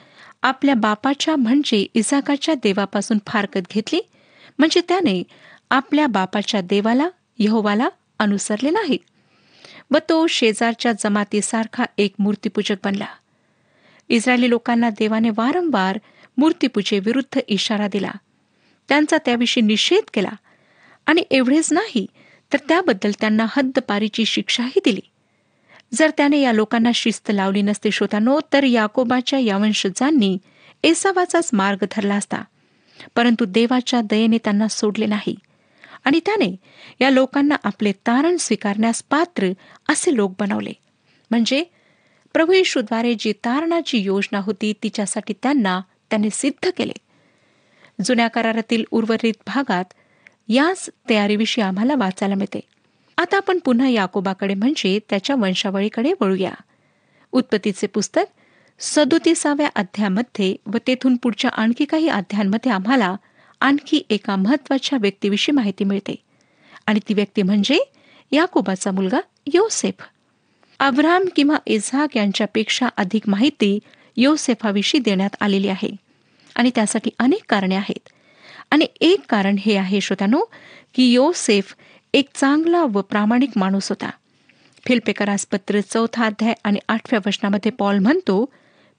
आपल्या 0.42 0.74
बापाच्या 0.74 1.36
म्हणजे 1.36 1.86
इसाकाच्या 1.94 2.54
देवापासून 2.54 3.18
फारकत 3.26 3.60
घेतली 3.70 4.00
म्हणजे 4.58 4.80
त्याने 4.88 5.22
आपल्या 5.70 6.06
बापाच्या 6.06 6.60
देवाला 6.60 7.08
यहोवाला 7.38 7.88
अनुसरले 8.18 8.70
नाही 8.70 8.98
व 9.90 9.98
तो 10.08 10.26
शेजारच्या 10.26 10.92
जमातीसारखा 10.92 11.84
एक 11.98 12.14
मूर्तीपूजक 12.18 12.76
बनला. 12.84 13.06
इस्रायली 14.08 14.50
लोकांना 14.50 14.90
देवाने 14.90 15.30
वारंवार 15.30 15.98
मूर्तीपूजेविरुद्ध 16.38 17.40
इशारा 17.48 17.88
दिला. 17.88 18.10
त्यांचा 18.88 19.18
त्याविषयी 19.18 19.62
निषेध 19.62 20.10
केला. 20.14 20.30
आणि 21.06 21.24
एवढेच 21.30 21.72
नाही 21.72 22.06
तर 22.52 22.58
त्याबद्दल 22.68 23.10
त्यांना 23.20 23.46
हद्दपारीची 23.48 24.24
शिक्षाही 24.24 24.80
दिली. 24.84 25.00
जर 25.94 26.10
त्याने 26.16 26.40
या 26.40 26.52
लोकांना 26.52 26.90
शिस्त 26.94 27.30
लावली 27.34 27.62
नसते 27.62 27.90
श्रोतानो 27.90 28.40
तर 28.52 28.64
याकोबाच्या 28.64 29.38
या 29.38 29.56
वंशजांनी 29.56 30.38
एसावाचाच 30.82 31.50
मार्ग 31.52 31.84
धरला 31.90 32.14
असता. 32.14 32.42
परंतु 33.16 33.44
देवाच्या 33.44 34.00
दयेने 34.00 34.38
त्यांना 34.38 34.68
सोडले 34.68 35.06
नाही. 35.06 35.36
आणि 36.04 36.20
त्याने 36.26 36.56
या 37.00 37.10
लोकांना 37.10 37.56
आपले 37.64 37.92
तारण 37.92 38.36
स्वीकारण्यास 38.36 39.02
पात्र 39.10 39.48
असे 39.88 40.16
लोक 40.16 40.34
बनवले. 40.40 40.72
म्हणजे 41.30 41.64
प्रभू 42.32 42.52
येशूद्वारे 42.52 43.14
जी 43.18 43.32
तारणाची 43.32 43.98
योजना 43.98 44.38
होती 44.38 44.72
तिच्यासाठी 44.82 45.34
त्यांना 45.42 45.80
त्याने 46.10 46.28
सिद्ध 46.32 46.70
केले. 46.76 46.92
जुन्या 48.04 48.28
करारातील 48.28 48.84
उर्वरित 48.90 49.34
भागात 49.46 49.84
याच 50.48 50.90
तयारीविषयी 51.08 51.64
आम्हाला 51.64 51.94
वाचायला 51.96 52.34
मिळते. 52.34 52.60
आता 53.18 53.36
आपण 53.36 53.58
पुन्हा 53.58 53.88
याकोबाकडे 53.88 54.54
म्हणजे 54.54 54.98
त्याच्या 55.10 55.36
वंशावळीकडे 55.36 56.12
वळूया. 56.20 56.52
उत्पत्तीचे 57.32 57.86
पुस्तक 57.86 58.22
सदोतीसाव्या 58.78 59.68
अध्यायामध्ये 59.74 60.56
व 60.66 60.76
तेथून 60.86 61.16
पुढच्या 61.16 61.50
आणखी 61.50 61.84
काही 61.84 62.08
अध्यायांमध्ये 62.08 62.72
आम्हाला 62.72 63.16
आणखी 63.60 64.02
एका 64.10 64.36
महत्त्वाच्या 64.36 64.98
व्यक्तीविषयी 65.02 65.52
माहिती 65.52 65.84
मिळते. 65.84 66.14
आणि 66.86 67.00
ती 67.08 67.14
व्यक्ती 67.14 67.42
म्हणजे 67.42 67.78
याकोबाचा 68.32 68.90
मुलगा 68.90 69.20
योसेफ. 69.46 69.94
अब्राम 70.78 71.24
किंवा 71.36 71.56
इझाक 71.66 72.16
यांच्यापेक्षा 72.16 72.88
अधिक 72.96 73.28
माहिती 73.28 73.78
योसेफाविषयी 74.16 75.00
देण्यात 75.00 75.36
आलेली 75.40 75.68
आहे. 75.68 75.90
आणि 76.56 76.70
त्यासाठी 76.74 77.10
अनेक 77.18 77.42
कारणे 77.48 77.74
आहेत. 77.74 78.08
आणि 78.70 78.86
एक 79.00 79.20
कारण 79.28 79.56
हे 79.60 79.76
आहे 79.76 80.00
श्रोत्यानो 80.00 80.40
की 80.94 81.12
योसेफ 81.12 81.74
एक 82.14 82.28
चांगला 82.34 82.82
व 82.82 83.00
प्रामाणिक 83.00 83.50
माणूस 83.56 83.88
होता. 83.88 84.10
फिल्पेकरास 84.86 85.46
पत्र 85.46 85.80
चौथा 85.80 86.24
अध्याय 86.24 86.54
आणि 86.64 86.78
आठव्या 86.88 87.20
वचनामध्ये 87.26 87.72
पॉल 87.72 87.98
म्हणतो 87.98 88.44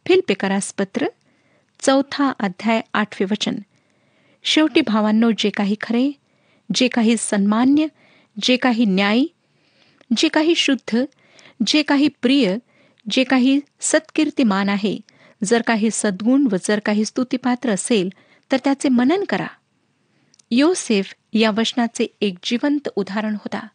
फिल्पेकरास 0.06 0.74
पत्र 0.74 1.06
चौथा 1.80 2.32
अध्याय 2.40 2.82
आठवे 2.94 3.26
वचन. 3.32 3.56
शेवटी 4.44 4.82
भावांनो 4.82 5.32
जे 5.38 5.50
काही 5.50 5.76
खरे 5.82 6.12
जे 6.76 6.88
काही 6.88 7.16
सन्मान्य 7.18 7.88
जे 8.42 8.58
काही 8.58 8.86
न्यायी 8.86 9.28
जे 10.18 10.28
काही 10.28 10.56
शुद्ध 10.56 11.06
जे 11.68 11.82
काही 11.82 12.08
प्रिय 12.22 12.58
जे 13.12 13.24
काही 13.24 13.60
सत्कीर्तिमान 13.82 14.70
आहे 14.70 15.00
जर 15.44 15.62
काही 15.62 15.90
सद्गुण 15.92 16.48
व 16.52 16.56
जर 16.64 16.80
काही 16.80 17.06
स्तुतिपात्र 17.06 17.70
असेल 17.70 18.10
तर 18.52 18.58
त्याचे 18.64 18.90
मनन 18.90 19.24
करा. 19.24 19.48
योसेफ 20.52 21.14
या 21.34 21.52
वचनाचे 21.52 22.08
एक 22.22 22.38
जिवंत 22.44 22.90
उदाहरण 22.96 23.34
होता. 23.34 23.68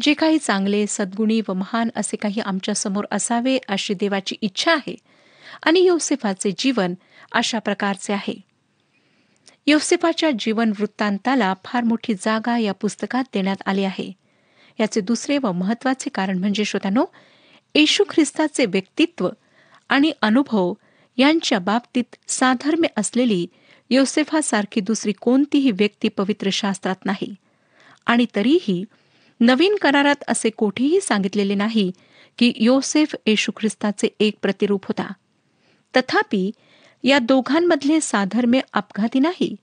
जे 0.00 0.14
काही 0.14 0.38
चांगले 0.38 0.86
सद्गुणी 0.86 1.40
व 1.48 1.52
महान 1.52 1.88
असे 1.96 2.16
काही 2.16 2.40
आमच्यासमोर 2.40 3.04
असावे 3.10 3.58
अशी 3.68 3.94
देवाची 3.94 4.36
इच्छा 4.40 4.72
आहे 4.72 4.96
आणि 5.62 5.80
योसेफाचे 5.80 6.50
जीवन 6.58 6.94
अशा 7.32 7.58
प्रकारचे 7.58 8.12
आहे. 8.12 8.40
योसेफाच्या 9.66 10.30
जीवन 10.38 10.72
वृत्तांताला 10.78 11.54
फार 11.64 11.84
मोठी 11.84 12.14
जागा 12.14 12.58
या 12.58 12.72
पुस्तकात 12.72 13.24
देण्यात 13.34 13.56
आली 13.66 13.84
आहे. 13.84 14.12
याचे 14.80 15.00
दुसरे 15.00 15.38
व 15.38 15.52
महत्त्वाचे 15.52 16.10
कारण 16.10 16.38
म्हणजे 16.38 16.64
श्रोत्यानो 16.64 17.04
येशू 17.74 18.04
ख्रिस्ताचे 18.08 18.66
व्यक्तित्व 18.66 19.28
आणि 19.88 20.12
अनुभव 20.22 20.72
यांच्या 21.16 21.58
बाबतीत 21.58 22.16
साधर्म्य 22.28 22.88
असलेली 22.96 23.46
योसेफासारखी 23.90 24.80
दुसरी 24.80 25.12
कोणतीही 25.12 25.70
व्यक्ती 25.70 26.08
पवित्र 26.08 26.48
शास्त्रात 26.52 26.96
नाही. 27.04 27.34
आणि 28.06 28.26
तरीही 28.36 28.84
नवीन 29.40 29.76
करारात 29.82 30.24
असे 30.28 30.50
कोठेही 30.50 31.00
सांगितलेले 31.00 31.54
नाही 31.54 31.92
की 32.38 32.52
योसेफ 32.56 33.14
येशू 33.26 33.52
ख्रिस्ताचे 33.56 34.08
एक 34.20 34.34
प्रतिरूप 34.42 34.86
होता. 34.86 35.12
तथापि 35.96 36.50
या 37.04 37.18
दोघांमधले 37.18 38.00
साधर्म्य 38.00 38.60
अपघाती 38.72 39.18
नाही. 39.18 39.56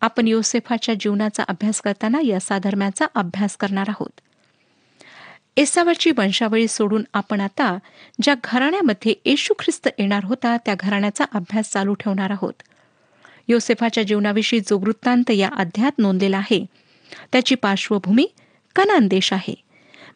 आपण 0.00 0.28
योसेफाच्या 0.28 0.94
जीवनाचा 0.94 1.42
अभ्यास 1.42 1.80
करताना 1.80 2.20
या 2.24 2.40
साधर्म्याचा 2.40 3.06
अभ्यास 3.14 3.56
करणार 3.56 3.88
आहोत. 3.88 4.20
एसावाची 5.56 6.10
वंशावळी 6.10 6.68
सोडून 6.68 7.04
आपण 7.14 7.40
आता 7.40 7.78
ज्या 8.22 8.34
घराण्यामध्ये 8.44 9.14
येशू 9.24 9.54
ख्रिस्त 9.58 9.88
येणार 9.98 10.24
होता 10.24 10.56
त्या 10.56 10.74
घराण्याचा 10.80 11.24
अभ्यास 11.34 11.70
चालू 11.70 11.94
ठेवणार 11.94 12.30
आहोत. 12.30 12.62
योसेफाच्या 13.50 14.04
जीवनाविषयी 14.04 14.60
जो 14.60 14.78
वृत्तांत 14.78 15.30
या 15.30 15.48
अध्यायात 15.56 15.98
नोंदलेला 15.98 16.36
आहे 16.36 16.66
त्याची 17.32 17.54
पार्श्वभूमी 17.54 18.26
कनान 18.76 19.08
देश 19.08 19.32
आहे. 19.32 19.54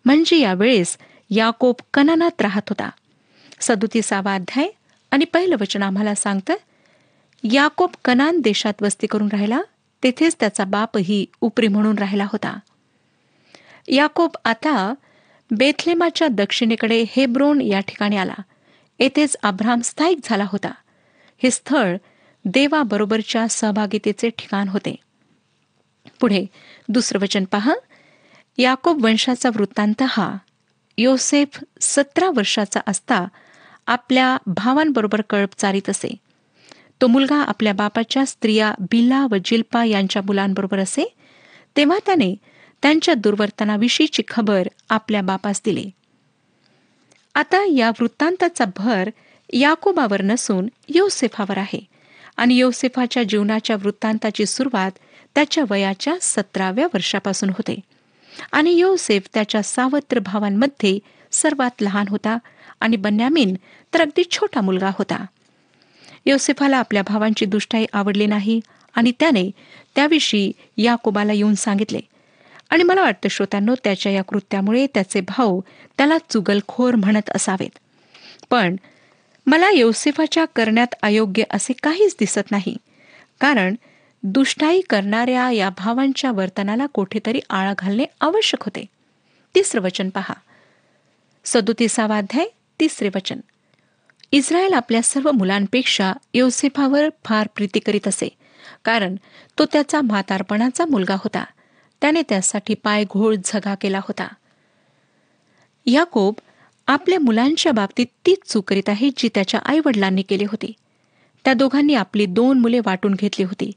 म्हणजे 0.04 0.36
यावेळेस 0.36 0.98
याकोब 1.30 1.74
कनानात 1.94 2.42
राहत 2.42 2.62
होता. 2.68 2.90
सदुतीसावा 3.60 4.34
अध्याय 4.34 4.68
आणि 5.10 5.24
पहिलं 5.24 5.56
वचन 5.60 5.82
आम्हाला 5.82 6.14
सांगतं 6.14 6.54
याकोब 7.52 7.90
कनान 8.04 8.40
देशात 8.40 8.82
वस्ती 8.82 9.06
करून 9.06 9.28
राहिला 9.32 9.60
तेथेच 10.02 10.36
त्याचा 10.40 10.64
बापही 10.64 11.26
उपरी 11.40 11.68
म्हणून 11.68 11.98
राहिला 11.98 12.24
होता. 12.24 12.58
याकोब 13.88 14.30
आता 14.44 14.94
बेथलेमाच्या 15.50 16.28
दक्षिणेकडे 16.28 17.04
हेब्रोन 17.08 17.60
या 17.60 17.80
ठिकाणी 17.80 18.16
आला. 18.16 18.34
येथेच 18.98 19.36
अब्राम 19.42 19.80
स्थायिक 19.80 20.18
झाला 20.24 20.44
होता. 20.52 20.72
हे 21.42 21.50
स्थळ 21.50 21.96
देवाबरोबरच्या 22.44 23.48
सहभागितेचे 23.48 24.28
ठिकाण 24.28 24.68
होते. 24.68 24.96
पुढे 26.20 26.46
दुसरं 26.88 27.18
वचन 27.18 27.44
पहा. 27.44 27.74
याकोब 28.58 29.04
वंशाचा 29.04 29.48
वृत्तांत 29.48 30.02
हा. 30.02 30.36
योसेफ 30.98 31.64
सतरा 31.80 32.30
वर्षाचा 32.34 32.80
असता 32.86 33.24
आपल्या 33.86 34.36
भावांबरोबर 34.46 35.20
कळप 35.30 35.48
चारित 35.58 35.90
असे. 35.90 36.14
तो 37.00 37.06
मुलगा 37.06 37.36
आपल्या 37.36 37.72
बापाच्या 37.72 38.26
स्त्रिया 38.26 38.74
बिला 38.80 39.26
व 39.30 39.34
जिल्पा 39.44 39.84
यांच्या 39.84 40.22
मुलांबरोबर 40.22 40.78
असे. 40.78 41.14
तेव्हा 41.76 41.98
त्याने 42.06 42.34
त्यांच्या 42.82 43.14
दुर्वर्तनाविषयीची 43.14 44.22
खबर 44.28 44.68
आपल्या 44.90 45.22
बापास 45.22 45.60
दिली. 45.64 45.90
आता 47.34 47.64
या 47.64 47.88
वृत्तांताचा 47.88 48.64
भर 48.76 49.10
याकोबावर 49.52 50.22
नसून 50.22 50.68
योसेफावर 50.88 51.58
आहे. 51.58 51.93
आणि 52.36 52.54
योसेफाच्या 52.54 53.22
जीवनाच्या 53.22 53.76
वृत्तांताची 53.76 54.46
सुरुवात 54.46 54.90
त्याच्या 55.34 55.64
वयाच्या 55.70 56.14
सतराव्या 56.20 56.86
वर्षापासून 56.86 57.48
होते. 57.48 57.80
आणि 58.52 58.70
योसेफ 58.72 59.22
त्याच्या 59.34 59.62
सावत्र 59.62 60.18
भावांमध्ये 60.18 60.98
सर्वात 61.32 61.70
लहान 61.80 62.08
होता 62.08 62.38
आणि 62.80 62.96
बन्यामीन 62.96 63.54
तर 63.94 64.00
अगदी 64.00 64.22
छोटा 64.30 64.60
मुलगा 64.60 64.90
होता. 64.98 65.26
योसेफाला 66.26 66.76
आपल्या 66.76 67.02
भावांची 67.02 67.44
दुष्टाई 67.44 67.86
आवडली 67.92 68.26
नाही 68.26 68.60
आणि 68.94 69.12
त्याने 69.20 69.50
त्याविषयी 69.94 70.52
याकोबाला 70.76 71.32
येऊन 71.32 71.54
सांगितले. 71.54 72.00
आणि 72.70 72.82
मला 72.82 73.02
वाटतं 73.02 73.28
श्रोत्यांनो 73.28 73.74
त्याच्या 73.84 74.12
या 74.12 74.22
कृत्यामुळे 74.22 74.86
त्याचे 74.86 75.20
भाऊ 75.20 75.60
त्याला 75.98 76.18
चुगलखोर 76.30 76.94
म्हणत 76.94 77.30
असावेत. 77.34 77.78
पण 78.50 78.76
मला 79.46 79.70
योसेफाच्या 79.70 80.44
करण्यात 80.56 80.94
अयोग्य 81.02 81.42
असे 81.50 81.72
काहीच 81.72 82.16
दिसत 82.18 82.50
नाही. 82.50 82.76
कारण 83.40 83.74
दुष्टाई 84.22 84.80
करणाऱ्या 84.80 85.50
या 85.50 85.70
भावांच्या 85.70 86.32
वर्तनाला 86.32 86.86
कोठेतरी 86.86 87.40
आळा 87.50 87.74
घालणे 87.78 88.04
आवश्यक 88.20 88.64
होते. 88.64 88.86
तिसरं 89.54 89.80
वचन 89.80 90.10
पहा. 90.10 90.34
सदोतीसावाध्याय 91.44 92.46
तिसरे 92.80 93.08
वचन. 93.14 93.40
इस्रायल 94.32 94.72
आपल्या 94.72 95.02
सर्व 95.02 95.30
मुलांपेक्षा 95.30 96.12
योसेफावर 96.34 97.08
फार 97.24 97.48
प्रीती 97.56 97.78
करीत 97.78 98.08
असे. 98.08 98.28
कारण 98.84 99.16
तो 99.58 99.64
त्याचा 99.64 100.00
म्हातारपणाचा 100.00 100.84
मुलगा 100.84 101.14
होता. 101.14 101.44
त्याने 102.00 102.22
त्यासाठी 102.28 102.74
पायघोळ 102.74 103.36
झगा 103.44 103.74
केला 103.74 103.98
होता. 103.98 104.28
याकोब 105.86 106.34
आपल्या 106.86 107.18
मुलांच्या 107.18 107.72
बाबतीत 107.72 108.06
तीच 108.26 108.38
चूक 108.46 108.64
करीत 108.68 108.88
आहे 108.88 109.10
जी 109.16 109.28
त्याच्या 109.34 109.60
आईवडिलांनी 109.64 110.22
केली 110.22 110.44
होती. 110.44 110.72
त्या 111.44 111.54
दोघांनी 111.54 111.94
आपली 111.94 112.26
दोन 112.26 112.58
मुले 112.58 112.78
वाटून 112.78 113.14
घेतली 113.14 113.44
होती. 113.44 113.72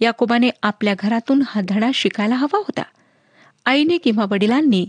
याकोबाने 0.00 0.50
आपल्या 0.62 0.94
घरातून 0.98 1.42
हा 1.46 1.60
धडा 1.68 1.90
शिकायला 1.94 2.34
हवा 2.34 2.58
होता. 2.58 2.82
आईने 3.66 3.98
किंवा 3.98 4.24
वडिलांनी 4.30 4.88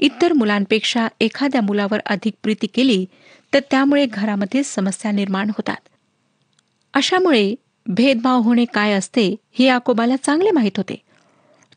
इतर 0.00 0.32
मुलांपेक्षा 0.32 1.08
एखाद्या 1.20 1.60
मुलावर 1.60 2.00
अधिक 2.06 2.34
प्रीती 2.42 2.66
केली 2.66 3.06
तर 3.54 3.60
त्यामुळे 3.70 4.06
घरामध्ये 4.06 4.62
समस्या 4.62 5.10
निर्माण 5.10 5.48
होतात. 5.48 5.76
अशामुळे 6.94 7.54
भेदभाव 7.86 8.40
होणे 8.40 8.64
काय 8.64 8.92
असते 8.92 9.36
हे 9.52 9.64
याकोबाला 9.64 10.16
चांगले 10.16 10.50
माहीत 10.50 10.76
होते. 10.76 10.94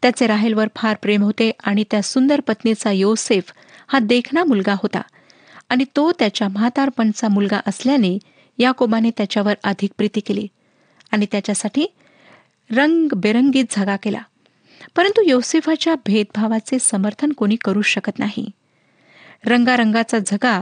त्याचे 0.02 0.28
राहेलवर 0.28 0.68
फार 0.76 0.96
प्रेम 1.02 1.22
होते 1.24 1.52
आणि 1.64 1.84
त्या 1.92 2.02
सुंदर 2.02 2.40
पत्नीचा 2.40 2.92
योसेफ 2.92 3.54
हा 3.88 4.00
देखणा 4.00 4.44
मुलगा 4.44 4.74
होता. 4.74 5.02
आणि 5.70 5.86
तो 5.96 6.12
त्याच्या 6.12 6.48
म्हातारपणचा 6.48 7.28
मुलगा 7.28 7.60
असल्याने 7.68 8.18
याकोबाने 8.58 9.10
त्याच्यावर 9.10 9.54
अधिक 9.64 9.92
प्रीती 9.98 10.20
केली 10.20 10.48
आणि 11.12 11.26
त्याच्यासाठी 11.32 11.86
रंगबेरंगीत 12.72 13.66
झगा 13.72 13.96
केला. 13.96 14.22
परंतु 14.96 15.22
योसेफाच्या 15.22 15.96
भेदभावाचे 15.96 16.80
समर्थन 16.80 17.32
कोणी 17.32 17.56
करू 17.56 17.82
शकत 17.82 18.20
नाही. 18.20 18.50
रंगारंगाचा 19.46 20.20
झगा 20.20 20.62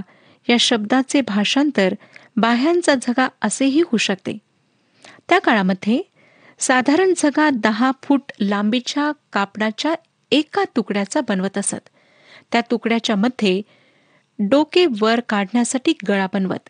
या 0.49 0.57
शब्दाचे 0.59 1.21
भाषांतर 1.21 1.93
बाह्यांचा 2.37 2.95
झगा 2.95 3.27
असेही 3.41 3.81
होऊ 3.81 3.97
शकते. 3.97 4.37
त्या 5.29 5.39
काळामध्ये 5.39 6.01
साधारण 6.59 7.13
झगा 7.17 7.49
दहा 7.49 7.91
फूट 8.03 8.31
लांबीच्या 8.39 9.11
कापडाच्या 9.33 9.95
एका 10.31 10.63
तुकड्याचा 10.75 11.21
बनवत 11.21 11.57
असत. 11.57 11.89
त्या 12.51 12.61
तुकड्याच्या 12.61 13.15
मध्ये 13.15 13.61
डोके 14.39 14.85
वर 15.01 15.19
काढण्यासाठी 15.19 15.93
गळा 16.07 16.27
बनवत 16.33 16.69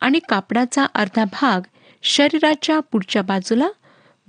आणि 0.00 0.18
कापडाचा 0.28 0.84
अर्धा 0.94 1.24
भाग 1.24 1.60
शरीराच्या 2.02 2.80
पुढच्या 2.80 3.22
बाजूला 3.22 3.68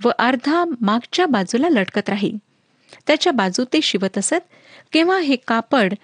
व 0.04 0.10
अर्धा 0.18 0.64
मागच्या 0.80 1.26
बाजूला 1.26 1.68
लटकत 1.68 2.08
राही 2.08 2.32
त्याच्या 3.06 3.32
बाजू 3.32 3.64
ते 3.72 3.80
शिवत 3.80 4.18
असत 4.18 4.44
किंवा 4.92 5.18
हे 5.18 5.36
कापड 5.36 5.94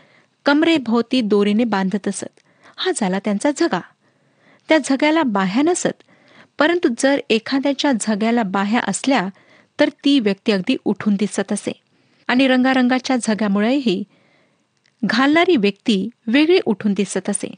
कमरेभोवती 0.45 1.21
दोरीने 1.21 1.65
बांधत 1.65 2.09
असत 2.09 2.41
हा 2.77 2.91
झाला 2.97 3.19
त्यांचा 3.19 3.51
झगा. 3.57 3.81
त्या 4.69 4.79
झग्याला 4.79 5.23
बाह्या 5.23 5.63
नसत 5.63 6.03
परंतु 6.59 6.89
जर 6.99 7.21
एखाद्याच्या 7.31 7.93
झग्याला 8.01 8.43
बाह्या 8.43 8.81
असल्या 8.89 9.29
तर 9.81 9.89
ती 10.05 10.19
व्यक्ती 10.21 10.53
अगदी 10.53 10.77
उठून 10.85 11.15
दिसत 11.15 11.53
असे. 11.53 11.73
आणि 12.27 12.49
रंगारंगाच्या 12.49 13.17
झग्यामुळेही 13.17 14.05
घालणारी 15.05 15.57
व्यक्ती 15.57 16.09
वेगळी 16.27 16.59
उठून 16.65 16.93
दिसत 16.93 17.31
असे. 17.31 17.55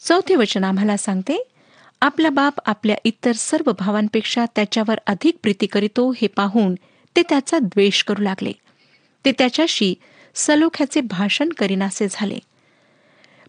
चौथे 0.00 0.36
वचन 0.36 0.64
आम्हाला 0.64 0.96
सांगते 0.96 1.48
आपला 2.00 2.30
बाप 2.30 2.54
आपल्या 2.66 2.96
इतर 3.04 3.32
सर्व 3.32 3.72
भावांपेक्षा 3.78 4.44
त्याच्यावर 4.56 4.98
अधिक 5.06 5.36
प्रीती 5.42 5.66
करीतो 5.66 6.10
हे 6.10 6.26
पाहून 6.26 6.74
ते 7.16 7.22
त्याचा 7.22 7.58
द्वेष 7.58 8.02
करू 8.02 8.22
लागले. 8.22 8.52
ते 9.24 9.32
त्याच्याशी 9.32 9.94
सलोख्याचे 10.34 11.00
भाषण 11.00 11.48
करीनासे 11.48 12.06
झाले. 12.10 12.38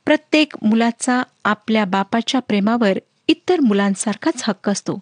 प्रत्येक 0.06 0.54
मुलाचा 0.62 1.24
आपल्या 1.46 1.86
बापाच्या 1.86 2.42
प्रेमावर 2.42 2.98
इतर 3.28 3.60
मुलांसारखाच 3.60 4.44
हक्क 4.44 4.70
असतो. 4.70 5.00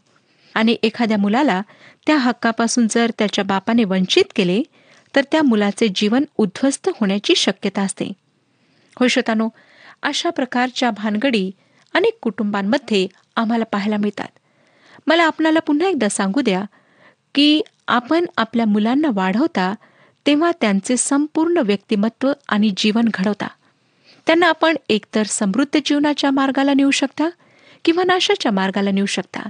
आणि 0.55 0.77
एखाद्या 0.83 1.17
मुलाला 1.17 1.61
त्या 2.07 2.17
हक्कापासून 2.17 2.87
जर 2.89 3.11
त्याच्या 3.17 3.43
बापाने 3.43 3.83
वंचित 3.83 4.23
केले 4.35 4.63
तर 5.15 5.21
त्या 5.31 5.41
मुलाचे 5.41 5.87
जीवन 5.95 6.23
उद्ध्वस्त 6.37 6.89
होण्याची 6.89 7.35
शक्यता 7.35 7.81
असते. 7.81 8.11
होय 8.99 9.07
श्रोतानो 9.07 9.49
अशा 10.03 10.29
प्रकारच्या 10.29 10.91
भानगडी 10.91 11.51
अनेक 11.93 12.17
कुटुंबांमध्ये 12.21 13.07
आम्हाला 13.35 13.65
पाहायला 13.65 13.97
मिळतात. 13.97 14.27
मला 15.07 15.23
आपणाला 15.23 15.59
पुन्हा 15.59 15.87
एकदा 15.87 16.09
सांगू 16.09 16.41
द्या 16.41 16.63
की 17.35 17.61
आपण 17.87 18.25
आपल्या 18.37 18.65
मुलांना 18.65 19.07
वाढवता 19.13 19.75
तेव्हा 20.25 20.51
त्यांचे 20.61 20.97
संपूर्ण 20.97 21.57
व्यक्तिमत्व 21.57 22.31
आणि 22.49 22.73
जीवन 22.77 23.05
घडवता. 23.13 23.47
त्यांना 24.25 24.47
आपण 24.47 24.75
एकतर 24.89 25.23
समृद्ध 25.23 25.79
जीवनाच्या 25.85 26.31
मार्गाला 26.31 26.73
नेऊ 26.73 26.91
शकता 26.91 27.29
किंवा 27.85 28.03
नाशाच्या 28.03 28.51
मार्गाला 28.51 28.91
नेऊ 28.91 29.05
शकता. 29.05 29.49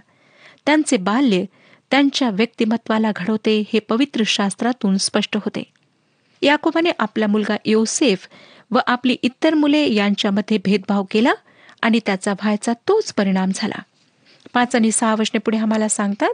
त्यांचे 0.66 0.98
बाल्य 0.98 1.44
त्यांच्या 1.92 2.30
व्यक्तिमत्वाला 2.30 3.12
घडवते 3.16 3.64
हे 3.74 3.80
पवित्र 3.80 4.24
शास्त्रातून 4.26 4.98
स्पष्ट 4.98 5.36
होते. 5.36 5.64
याकोबाने 6.42 6.92
आपला 7.00 7.28
मुलगा 7.28 7.56
योसेफ 7.66 8.28
व 8.72 8.80
आपली 8.88 9.18
इतर 9.22 9.54
मुले 9.54 9.94
यांच्यामध्ये 9.94 10.58
भेदभाव 10.58 11.04
केला 11.12 11.34
आणि 11.82 12.00
त्याचा 12.06 12.32
व्हायचा 12.32 12.74
तोच 12.74 13.14
परिणाम 13.14 13.50
झाला. 13.56 13.82
पाच 14.54 14.76
आणि 14.76 14.92
सहा 14.92 15.16
वचने 15.16 15.38
पुढे 15.38 15.58
आम्हाला 15.58 15.88
सांगतात 15.88 16.34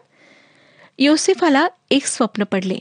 योसेफाला 1.00 1.68
एक 1.92 2.06
स्वप्न 2.06 2.44
पडले. 2.44 2.78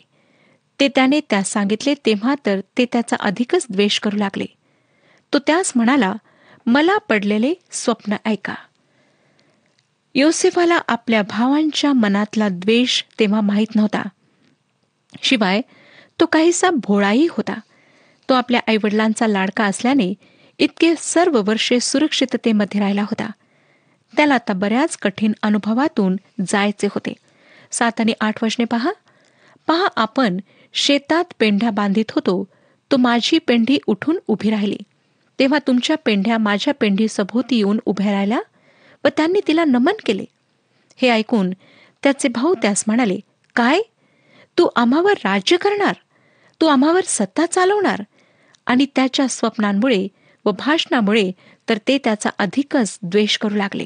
ते 0.80 0.88
त्याने 0.88 1.20
त्यास 1.20 1.50
सांगितले 1.50 1.94
तेव्हा 2.06 2.34
तर 2.46 2.60
ते 2.78 2.84
त्याचा 2.84 3.16
अधिकच 3.20 3.66
द्वेष 3.70 4.00
करू 4.00 4.16
लागले. 4.16 4.46
तो 5.32 5.38
त्यास 5.38 5.72
म्हणाला 5.76 6.14
मला 6.66 6.98
पडलेले 6.98 7.54
स्वप्न 7.70 8.16
ऐका. 8.24 8.54
योसेफाला 10.14 10.78
आपल्या 10.88 11.22
भावांच्या 11.22 11.92
मनातला 11.92 12.48
द्वेष 12.48 13.02
तेव्हा 13.18 13.40
माहीत 13.40 13.76
नव्हता. 13.76 14.02
शिवाय 15.22 15.60
तो 16.20 16.26
काहीसा 16.26 16.70
भोळाही 16.70 17.26
होता. 17.30 17.60
तो 18.28 18.34
आपल्या 18.34 18.60
आईवडिलांचा 18.66 19.26
लाडका 19.26 19.64
असल्याने 19.64 20.14
इतके 20.58 20.94
सर्व 20.98 21.42
वर्षे 21.44 21.80
सुरक्षिततेमध्ये 21.80 22.80
राहिला 22.80 23.02
होता. 23.02 23.30
त्याला 24.16 24.34
आता 24.34 24.52
बऱ्याच 24.52 24.96
कठीण 24.96 25.32
अनुभवातून 25.42 26.16
जायचे 26.48 26.86
होते. 26.86 27.12
सात 27.70 28.00
आणि 28.00 28.12
आठ 28.20 28.44
वचने 28.44 28.64
पहा. 28.64 28.92
पहा 29.66 29.86
आपण 29.96 30.36
शेतात 30.72 31.24
पेंढ्या 31.38 31.70
बांधित 31.70 32.10
होतो 32.10 32.44
तो 32.92 32.96
माझी 32.96 33.38
पेंढी 33.38 33.78
उठून 33.86 34.18
उभी 34.28 34.50
राहिली. 34.50 34.78
तेव्हा 35.38 35.58
तुमच्या 35.66 35.96
पेंढ्या 36.04 36.38
माझ्या 36.38 36.74
पेंढी 36.80 37.08
सभोवती 37.08 37.56
येऊन 37.56 37.80
उभ्या 37.86 38.12
राहिल्या 38.12 38.40
व 39.04 39.08
त्यांनी 39.16 39.40
तिला 39.48 39.64
नमन 39.64 39.92
केले. 40.04 40.24
हे 40.96 41.08
ऐकून 41.08 41.50
त्याचे 42.02 42.28
भाऊ 42.28 42.54
त्यास 42.54 42.84
म्हणाले 42.86 43.20
काय? 43.56 43.80
तू 44.58 44.68
आम्हावर 44.76 45.12
राज्य 45.12 45.56
करणार? 45.56 45.94
तू 46.60 46.66
आम्हावर 46.66 47.00
सत्ता 47.06 47.46
चालवणार? 47.46 48.02
आणि 48.66 48.86
त्याच्या 48.96 49.28
स्वप्नांमुळे 49.28 50.08
व 50.44 50.50
भाषणामुळे 50.50 51.32
तर 51.68 51.78
ते 51.88 51.98
त्याचा 51.98 52.30
अधिकच 52.38 52.98
द्वेष 53.02 53.38
करू 53.38 53.54
लागले. 53.54 53.84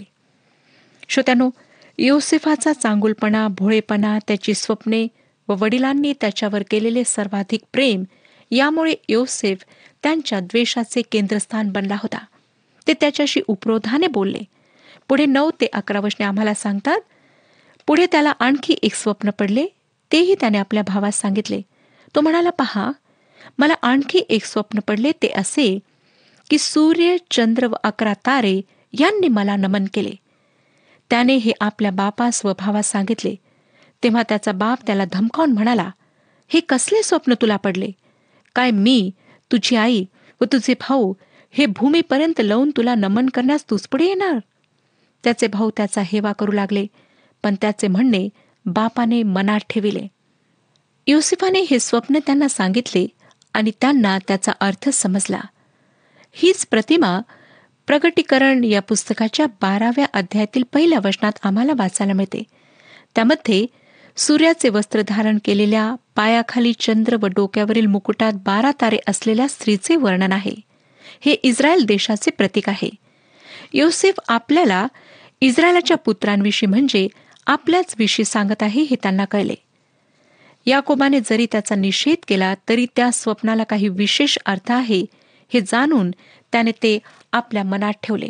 श्रोत्यानो 1.09 1.51
योसेफाचा 1.99 2.73
चांगुलपणा 2.73 3.49
भोळेपणा 3.49 4.19
त्याची 4.29 4.55
स्वप्ने 4.55 5.07
व 5.49 5.55
वडिलांनी 5.59 6.13
त्याच्यावर 6.21 6.63
केलेले 6.71 7.03
सर्वाधिक 7.07 7.61
प्रेम 7.73 8.05
यामुळे 8.51 8.95
योसेफ 9.09 9.65
त्यांच्या 10.03 10.41
द्वेषाचे 10.41 11.03
केंद्रस्थान 11.03 11.71
बनला 11.71 11.95
होता. 11.95 12.19
ते 12.87 12.93
त्याच्याशी 12.93 13.41
उपरोधाने 13.49 14.07
बोलले. 14.07 14.41
पुढे 15.09 15.27
नऊ 15.27 15.51
ते 15.51 15.67
अकरा 15.73 16.01
वशने 16.01 16.27
आम्हाला 16.27 16.55
सांगतात 16.55 17.01
पुढे 17.87 18.07
त्याला 18.07 18.33
आणखी 18.39 18.77
एक 18.83 18.95
स्वप्न 18.95 19.31
पडले 19.31 19.67
तेही 20.13 20.35
त्याने 20.41 20.59
आपल्या 20.59 20.83
भावास 20.83 21.21
सांगितले. 21.21 21.61
तो 22.15 22.21
म्हणाला 22.21 22.51
पहा 22.51 22.91
मला 23.59 23.75
आणखी 23.83 24.23
एक 24.29 24.45
स्वप्न 24.45 24.79
पडले 24.79 25.13
ते 25.23 25.29
असे 25.29 25.79
की 26.51 26.59
सूर्य 26.59 27.17
चंद्र 27.31 27.67
व 27.67 27.75
अकरा 27.85 28.13
तारे 28.27 28.61
यांनी 28.93 29.29
मला 29.29 29.57
नमन 29.57 29.85
केले. 29.95 30.11
त्याने 31.11 31.37
हे 31.37 31.53
आपल्या 31.61 31.91
बापा 31.91 32.31
स्वभावास 32.31 32.91
सांगितले. 32.91 33.35
तेव्हा 34.03 34.23
त्याचा 34.29 34.53
बाप 34.53 34.79
त्याला 34.87 35.05
धमकावून 35.13 35.53
म्हणाला 35.53 35.91
हे 36.49 36.61
कसले 36.61 37.03
स्वप्न 37.03 37.35
तुला 37.35 37.57
पडले? 37.57 37.91
काय 38.55 38.71
मी 38.71 39.11
तुझी 39.53 39.77
आई 39.77 40.05
व 40.41 40.45
तुझे 40.45 40.75
भाऊ 40.81 41.13
हे 41.51 41.67
भूमीपर्यंत 41.67 42.41
लावून 42.41 42.71
तुला 42.77 42.95
नमन 42.95 43.29
करण्यास 43.29 43.71
तूच 43.71 43.89
पुढे 43.89 44.07
येणार? 44.07 44.39
त्याचे 45.25 45.47
भाऊ 45.47 45.71
त्याचा 45.77 46.03
हेवा 46.05 46.33
करू 46.33 46.53
लागले 46.53 46.87
पण 47.43 47.55
त्याचे 47.61 47.89
म्हणणे 47.89 48.29
बापाने 48.67 49.23
मनात 49.23 49.61
ठेविले. 49.71 50.07
युसिफाने 51.07 51.61
हे 51.61 51.79
स्वप्न 51.81 52.19
त्यांना 52.27 52.49
सांगितले 52.49 53.07
आणि 53.55 53.71
त्यांना 53.81 54.19
त्याचा 54.19 54.53
अर्थ 54.61 54.89
समजला. 54.89 55.41
हीच 56.33 56.67
प्रतिमा 56.67 57.21
प्रगटीकरण 57.87 58.65
या 58.65 58.83
पुस्तकाच्या 58.83 59.47
बाराव्या 59.47 60.07
अध्यायातील 60.15 60.63
पहिल्या 60.73 60.99
वचनात 61.05 61.33
आम्हाला 61.43 61.73
वाचायला 61.77 62.13
मिळते. 62.13 62.43
त्यामध्ये 63.15 63.67
सूर्याचे 64.17 64.69
वस्त्र 64.69 65.03
धारण 65.09 65.39
केलेल्या 65.45 65.95
पायाखाली 66.17 66.73
चंद्र 66.73 67.17
व 67.21 67.27
डोक्यावरील 67.27 67.87
मुकुटात 67.87 68.33
बारा 68.33 68.71
तारे 68.81 68.99
असलेल्या 69.09 69.49
स्त्रीचे 69.49 69.97
वर्णन 69.97 70.33
आहे. 70.33 70.55
हे 71.21 71.33
इस्रायल 71.33 71.85
देशाचे 71.85 72.31
प्रतीक 72.31 72.69
आहे. 72.69 72.91
योसेफ 73.73 74.15
आपल्याला 74.29 74.87
इस्रायलाच्या 75.41 75.97
पुत्रांविषयी 75.97 76.67
म्हणजे 76.67 77.09
आपल्याच 77.47 77.95
विषयी 77.99 78.25
सांगत 78.25 78.63
आहे 78.63 78.83
हे 78.83 78.97
त्यांना 79.03 79.25
कळले. 79.25 79.55
याकोबाने 80.71 81.21
जरी 81.21 81.47
त्याचा 81.53 81.75
निषेध 81.75 82.17
केला 82.29 82.55
तरी 82.69 82.87
त्या 82.97 83.11
स्वप्नाला 83.13 83.65
काही 83.65 83.89
विशेष 83.89 84.39
अर्थ 84.47 84.73
आहे 84.73 85.05
हे 85.55 85.61
जाणून 85.61 86.11
त्याने 86.53 86.71
ते 86.73 86.99
आपल्या 87.33 87.63
मनात 87.63 87.93
ठेवले. 88.03 88.29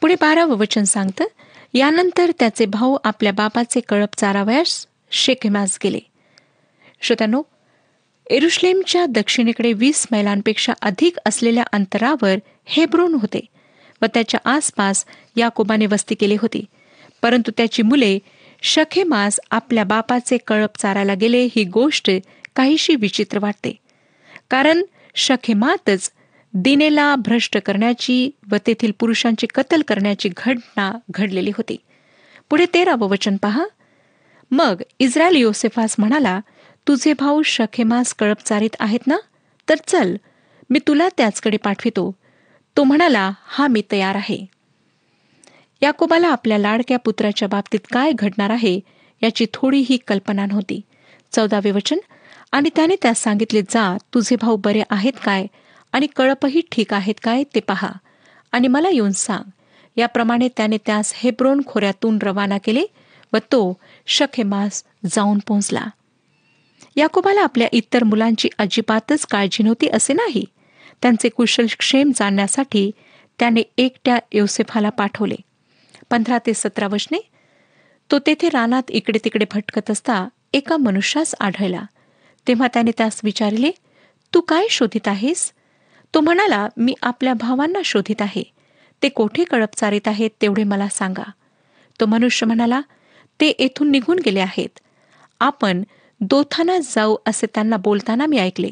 पुढे 0.00 0.14
बारावं 0.14 0.56
वचन 0.56 0.84
सांगतं 0.84 1.24
यानंतर 1.74 2.30
त्याचे 2.38 2.66
भाऊ 2.66 2.96
आपल्या 3.04 3.32
बापाचे 3.32 3.80
कळप 3.80 4.08
चारावयास 4.16 4.86
शेखेमास 5.10 5.78
गेले. 5.84 5.98
श्रोत्यानो 7.00 7.42
एरुश्लेमच्या 8.30 9.06
दक्षिणेकडे 9.06 9.72
वीस 9.72 10.06
मैलांपेक्षा 10.10 10.72
अधिक 10.82 11.16
असलेल्या 11.26 11.64
अंतरावर 11.72 12.36
हेब्रोन 12.64 13.14
होते 13.14 13.40
व 14.02 14.06
त्याच्या 14.06 14.40
आसपास 14.44 15.04
याकोबाने 15.36 15.86
वस्ती 15.86 16.14
केली 16.14 16.36
होती. 16.42 16.64
परंतु 17.22 17.50
त्याची 17.56 17.82
मुले 17.82 18.18
शखेमास 18.66 19.40
आपल्या 19.50 19.84
बापाचे 19.84 20.36
कळप 20.36 20.70
चारायला 20.78 21.14
गेले 21.14 21.48
ही 21.56 21.64
गोष्ट 21.64 22.10
काहीशी 22.56 22.96
विचित्र 22.96 23.38
वाटते. 23.38 23.76
कारण 24.50 24.82
शखेमातच 25.14 26.12
दिनेला 26.54 27.16
भ्रष्ट 27.16 27.58
करण्याची 27.58 28.30
व 28.50 28.56
तेथील 28.66 28.92
पुरुषांची 29.00 29.46
कत्तल 29.54 29.82
करण्याची 29.88 30.30
घटना 30.36 30.92
घडलेली 31.10 31.50
होती. 31.50 31.76
पुढे 32.50 32.66
तेरावं 32.74 33.08
वचन 33.08 33.36
पहा. 33.36 33.64
मग 34.50 34.82
इस्रायल 34.98 35.36
योसेफास 35.36 35.96
म्हणाला 35.98 36.40
तुझे 36.88 37.12
भाऊ 37.12 37.42
शखेमास 37.42 38.14
कळप 38.14 38.38
चारीत 38.44 38.76
आहेत 38.80 39.06
ना? 39.06 39.16
तर 39.68 39.74
चल 39.86 40.16
मी 40.70 40.78
तुला 40.78 41.08
त्याचकडे 41.16 41.56
पाठवितो. 41.56 42.14
तो 42.76 42.84
म्हणाला 42.84 43.32
हा 43.44 43.66
मी 43.66 43.82
तयार 43.92 44.14
आहे. 44.14 44.53
याकोबाला 45.82 46.28
आपल्या 46.28 46.58
लाडक्या 46.58 46.98
पुत्राच्या 46.98 47.48
बाबतीत 47.48 47.80
काय 47.92 48.12
घडणार 48.14 48.50
आहे 48.50 48.80
याची 49.22 49.46
थोडीही 49.54 49.96
कल्पना 49.96 50.46
नव्हती. 50.46 50.80
चौदावे 51.32 51.70
वचन 51.70 51.96
आणि 52.52 52.70
त्याने 52.76 52.96
त्यास 53.02 53.22
सांगितले 53.22 53.62
जा 53.62 53.96
तुझे 54.14 54.36
भाऊ 54.36 54.56
बरे 54.56 54.82
आहेत 54.90 55.12
काय? 55.24 55.46
आणि 55.92 56.06
कळपही 56.16 56.62
ठीक 56.72 56.94
आहेत 56.94 57.14
काय 57.22 57.42
ते 57.54 57.60
पहा. 57.60 57.90
आणि 58.52 58.68
मला 58.68 58.88
येऊन 58.88 59.10
सांग. 59.10 59.50
याप्रमाणे 59.96 60.48
त्याने 60.56 60.78
त्यास 60.86 61.12
हेब्रोन 61.16 61.60
खोऱ्यातून 61.66 62.18
रवाना 62.22 62.58
केले 62.58 62.84
व 63.32 63.36
तो 63.36 63.78
शखेमास 64.06 64.84
जाऊन 65.12 65.38
पोहोचला. 65.46 65.86
याकोबाला 66.96 67.40
आपल्या 67.40 67.68
इतर 67.72 68.04
मुलांची 68.04 68.48
अजिबातच 68.58 69.26
काळजी 69.26 69.62
नव्हती 69.62 69.88
असे 69.88 70.12
नाही. 70.12 70.44
त्यांचे 71.02 71.28
कुशलक्षेम 71.28 72.12
जाणण्यासाठी 72.14 72.90
त्याने 73.38 73.62
एकट्या 73.78 74.18
योसेफाला 74.32 74.90
पाठवले. 74.90 75.34
पंधरा 76.10 76.38
ते 76.38 76.54
सतरा 76.54 76.86
वचने 76.86 77.18
तो 78.10 78.18
तेथे 78.18 78.48
रानात 78.48 78.82
इकडे 78.88 79.18
तिकडे 79.24 79.44
भटकत 79.54 79.90
असता 79.90 80.28
एका 80.52 80.76
मनुष्यास 80.76 81.34
आढळला. 81.40 81.82
तेव्हा 82.48 82.68
त्याने 82.68 82.90
त्यास 82.98 83.20
विचारले 83.24 83.70
तू 84.34 84.40
काय 84.40 84.66
शोधित 84.70 85.08
आहेस? 85.08 85.52
तो 86.14 86.20
म्हणाला 86.20 86.68
मी 86.76 86.94
आपल्या 87.02 87.34
भावांना 87.34 87.78
शोधित 87.84 88.22
आहे. 88.22 88.42
ते 89.02 89.08
कोठे 89.08 89.44
कळप 89.44 89.74
चारित 89.76 90.08
आहेत 90.08 90.30
तेवढे 90.42 90.64
मला 90.64 90.88
सांगा. 90.88 91.30
तो 92.00 92.06
मनुष्य 92.06 92.46
म्हणाला 92.46 92.80
ते 93.40 93.52
येथून 93.58 93.90
निघून 93.90 94.18
गेले 94.18 94.40
आहेत. 94.40 94.78
आपण 95.40 95.82
दोथाना 96.20 96.78
जाऊ 96.78 97.16
असे 97.26 97.46
त्यांना 97.46 97.76
बोलताना 97.76 98.26
मी 98.26 98.38
ऐकले. 98.38 98.70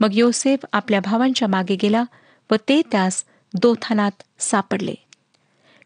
मग 0.00 0.08
योसेफ 0.12 0.58
आपल्या 0.72 1.00
भावांच्या 1.00 1.48
मागे 1.48 1.76
गेला 1.82 2.04
व 2.50 2.54
ते 2.68 2.82
त्यास 2.90 3.24
दोथानात 3.54 4.22
सापडले. 4.38 4.94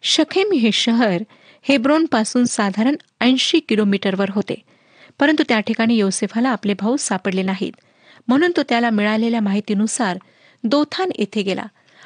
शखेम 0.06 0.52
हे 0.52 0.72
शहर 0.72 1.22
हेब्रोनपासून 1.62 2.44
साधारण 2.44 2.96
ऐंशी 3.20 3.58
किलोमीटरवर 3.58 4.26
होते. 4.30 4.54
परंतु 5.20 5.42
त्या 5.48 5.60
ठिकाणी 5.60 5.94
योसेफाला 5.94 6.48
आपले 6.48 6.74
भाऊ 6.74 6.96
सापडले 6.96 7.42
नाहीत. 7.42 7.72
म्हणून 8.28 8.52
तो 8.56 8.62
त्याला 8.62 8.90
मिळालेल्या 8.90 9.40
माहितीनुसार 9.40 10.18
दोथान 10.64 11.10
येथे 11.18 11.42
गेला 11.42 11.64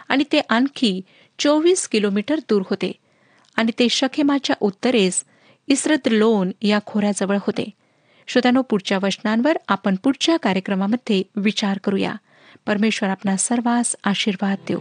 आणि 0.08 0.24
ते 0.32 0.40
आणखी 0.48 1.00
चोवीस 1.38 1.88
किलोमीटर 1.88 2.38
दूर 2.38 2.62
होते 2.70 2.92
आणि 3.56 3.72
ते 3.78 3.88
शखेमाच्या 3.88 4.56
उत्तरेस 4.60 5.24
इस्रत 5.68 6.08
लोन 6.10 6.50
या 6.62 6.78
खोऱ्याजवळ 6.86 7.36
होते. 7.40 7.70
श्रोत्यानो 8.26 8.62
पुढच्या 8.62 8.98
वचनांवर 9.02 9.56
आपण 9.68 9.96
पुढच्या 9.96 10.36
कार्यक्रमामध्ये 10.36 11.22
विचार 11.36 11.78
करूया. 11.84 12.14
परमेश्वर 12.66 13.08
आपणा 13.08 13.36
सर्वांस 13.36 13.96
आशीर्वाद 14.04 14.58
देऊ. 14.68 14.78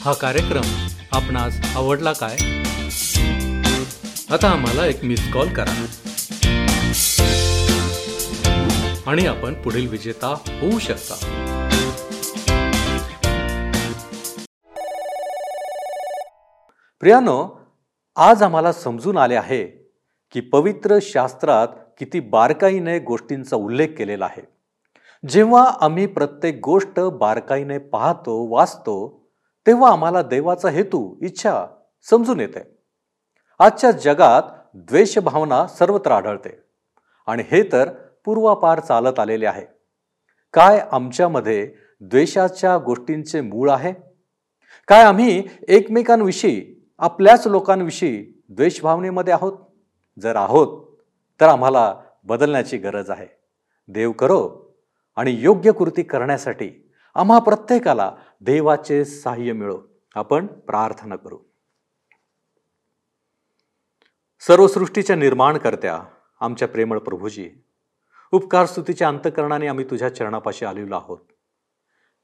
हा 0.00 0.12
कार्यक्रम 0.12 0.87
आपणास 1.12 1.76
आवडला 1.76 2.12
काय? 2.12 2.36
आता 4.30 4.50
आम्हाला 4.50 4.86
एक 4.86 5.04
मिस 5.04 5.32
कॉल 5.32 5.48
करा. 5.48 5.86
आणि 9.06 9.26
आपण 9.26 9.54
पुढील 9.54 9.88
विजेता 9.88 10.26
होऊ 10.46 10.78
शकता. 10.78 11.14
प्रियानो 17.00 17.60
आज 18.16 18.42
आम्हाला 18.42 18.72
समजून 18.72 19.18
आले 19.18 19.34
आहे 19.34 19.64
की 20.32 20.40
पवित्र 20.40 20.98
शास्त्रात 21.02 21.68
किती 21.98 22.20
बारकाईने 22.20 22.98
गोष्टींचा 22.98 23.56
उल्लेख 23.56 23.88
केलेला 23.98 24.24
आहे. 24.24 24.42
जेव्हा 25.28 25.72
आम्ही 25.80 26.06
प्रत्येक 26.06 26.60
गोष्ट 26.64 27.00
बारकाईने 27.00 27.78
पाहतो 27.78 28.54
वाचतो 28.54 29.17
तेव्हा 29.66 29.92
आम्हाला 29.92 30.22
देवाचा 30.22 30.68
हेतू 30.68 31.14
इच्छा 31.22 31.66
समजून 32.10 32.40
येते. 32.40 32.78
आजच्या 33.58 33.90
जगात 33.90 34.42
द्वेषभावना 34.74 35.66
सर्वत्र 35.66 36.10
आढळते. 36.10 36.62
आणि 37.26 37.42
हे 37.50 37.62
तर 37.72 37.88
पूर्वापार 38.24 38.80
चालत 38.80 39.18
आलेले 39.18 39.46
आहे. 39.46 39.66
काय 40.52 40.86
आमच्यामध्ये 40.92 41.74
द्वेषाच्या 42.00 42.78
गोष्टींचे 42.78 43.40
मूळ 43.40 43.70
आहे? 43.70 43.92
काय 44.88 45.04
आम्ही 45.04 45.48
एकमेकांविषयी 45.68 46.88
आपल्याच 46.98 47.46
लोकांविषयी 47.46 48.42
द्वेषभावनेमध्ये 48.48 49.32
आहोत? 49.32 49.52
जर 50.20 50.36
आहोत 50.36 50.96
तर 51.40 51.46
आम्हाला 51.46 51.94
बदलण्याची 52.24 52.76
गरज 52.76 53.10
आहे. 53.10 53.26
देव 53.88 54.12
करो 54.12 54.68
आणि 55.16 55.36
योग्य 55.38 55.72
कृती 55.72 56.02
करण्यासाठी 56.02 56.90
आम्हा 57.14 57.38
प्रत्येकाला 57.38 58.12
देवाचे 58.40 59.04
सहाय्य 59.04 59.52
मिळो. 59.52 59.82
आपण 60.14 60.46
प्रार्थना 60.46 61.16
करू. 61.16 61.38
सर्व 64.40 64.66
सृष्टीच्या 64.66 65.16
निर्माणकर्त्या 65.16 66.02
आमच्या 66.40 66.68
प्रेमळ 66.68 66.98
प्रभूजी 66.98 67.50
उपकार 68.32 68.66
स्तुतीच्या 68.66 69.08
अंतकरणाने 69.08 69.66
आम्ही 69.66 69.84
तुझ्या 69.90 70.14
चरणापाशी 70.14 70.64
आलेलो 70.64 70.94
आहोत. 70.94 71.18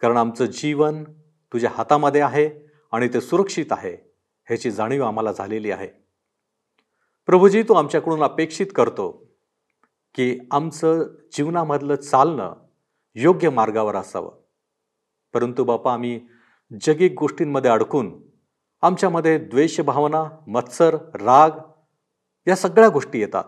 कारण 0.00 0.16
आमचं 0.16 0.44
जीवन 0.44 1.04
तुझ्या 1.52 1.70
हातामध्ये 1.74 2.20
आहे 2.20 2.70
आणि 2.92 3.08
ते 3.08 3.20
सुरक्षित 3.20 3.66
आहे 3.70 4.14
ह्याची 4.46 4.70
जाणीव 4.70 5.04
आम्हाला 5.04 5.32
झालेली 5.32 5.70
आहे. 5.70 5.88
प्रभूजी 7.26 7.62
तू 7.62 7.74
आमच्याकडून 7.74 8.22
अपेक्षित 8.22 8.66
करतो 8.74 9.30
की 10.14 10.38
आमचं 10.50 11.02
जीवनामधलं 11.32 11.96
चालणं 11.96 12.54
योग्य 13.14 13.50
मार्गावर 13.50 13.96
असावं. 13.96 14.43
परंतु 15.34 15.64
बापा 15.64 15.92
आम्ही 15.92 16.20
जगिक 16.82 17.14
गोष्टींमध्ये 17.18 17.70
अडकून 17.70 18.22
आमच्यामध्ये 18.82 19.38
द्वेषभावना 19.38 20.24
मत्सर 20.46 20.94
राग 21.14 21.50
या 22.48 22.56
सगळ्या 22.56 22.88
गोष्टी 22.88 23.20
येतात. 23.20 23.44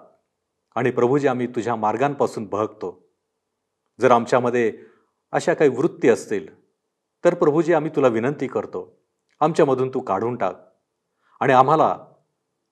आणि 0.74 0.90
प्रभूजी 0.90 1.26
आम्ही 1.26 1.46
तुझ्या 1.46 1.76
मार्गांपासून 1.76 2.46
बहकतो. 2.46 3.08
जर 4.00 4.10
आमच्यामध्ये 4.10 4.78
अशा 5.32 5.54
काही 5.54 5.70
वृत्ती 5.70 6.08
असतील 6.08 6.66
तर 7.24 7.34
प्रभूजी 7.34 7.72
आम्ही 7.72 7.90
तुला 7.96 8.08
विनंती 8.08 8.46
करतो. 8.46 9.02
आमच्यामधून 9.40 9.90
तू 9.94 10.00
काढून 10.00 10.36
टाक. 10.36 10.54
आणि 11.40 11.52
आम्हाला 11.52 11.98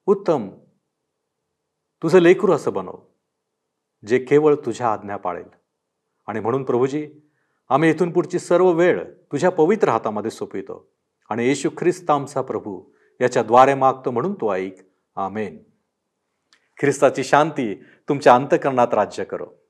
उत्तम 0.05 0.49
तुझं 2.03 2.19
लेकरू 2.19 2.51
असं 2.51 2.73
बनव 2.73 2.95
जे 4.07 4.19
केवळ 4.19 4.55
तुझ्या 4.55 4.93
आज्ञा 4.93 5.17
पाळेल. 5.17 5.47
आणि 6.27 6.39
म्हणून 6.39 6.63
प्रभूजी 6.63 7.24
आम्ही 7.69 7.89
इथून 7.89 8.11
पुढची 8.11 8.39
सर्व 8.39 8.71
वेळ 8.71 9.03
तुझ्या 9.03 9.49
पवित्र 9.49 9.89
हातामध्ये 9.89 10.31
सोपवितो. 10.31 10.91
आणि 11.29 11.47
येशू 11.47 11.69
ख्रिस्त 11.77 12.09
आमचा 12.09 12.41
प्रभू 12.41 12.83
याच्या 13.21 13.43
द्वारे 13.43 13.73
मागतो 13.73 14.11
म्हणून 14.11 14.33
तो 14.33 14.53
ऐक. 14.53 14.75
आमेन. 15.15 15.57
ख्रिस्ताची 16.81 17.23
शांती 17.23 17.75
तुमच्या 18.09 18.35
अंतकरणात 18.35 18.87
राज्य 18.93 19.23
करो. 19.23 19.64